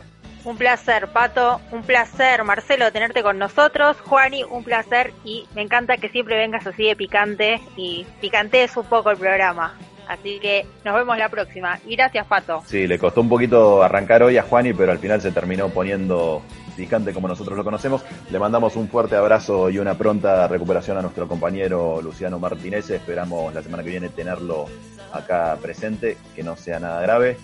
[0.44, 3.98] Un placer, Pato, un placer, Marcelo, tenerte con nosotros.
[4.02, 8.86] Juani, un placer y me encanta que siempre vengas así de picante y picantees un
[8.86, 9.78] poco el programa.
[10.08, 11.80] Así que nos vemos la próxima.
[11.86, 12.64] Y gracias, Pato.
[12.66, 16.42] Sí, le costó un poquito arrancar hoy a Juani, pero al final se terminó poniendo
[16.76, 18.04] picante como nosotros lo conocemos.
[18.30, 22.90] Le mandamos un fuerte abrazo y una pronta recuperación a nuestro compañero Luciano Martínez.
[22.90, 24.66] Esperamos la semana que viene tenerlo
[25.14, 27.38] acá presente, que no sea nada grave.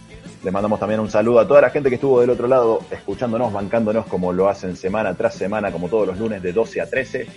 [0.43, 3.51] Le mandamos también un saludo a toda la gente que estuvo del otro lado, escuchándonos,
[3.51, 7.27] bancándonos como lo hacen semana tras semana, como todos los lunes de 12 a 13.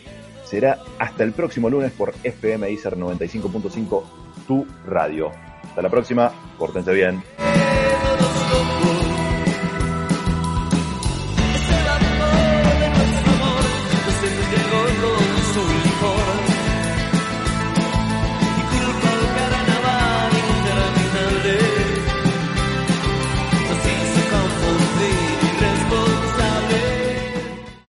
[0.45, 4.03] Será hasta el próximo lunes por FM ICER 95.5,
[4.47, 5.30] tu radio.
[5.62, 7.22] Hasta la próxima, pórtense bien.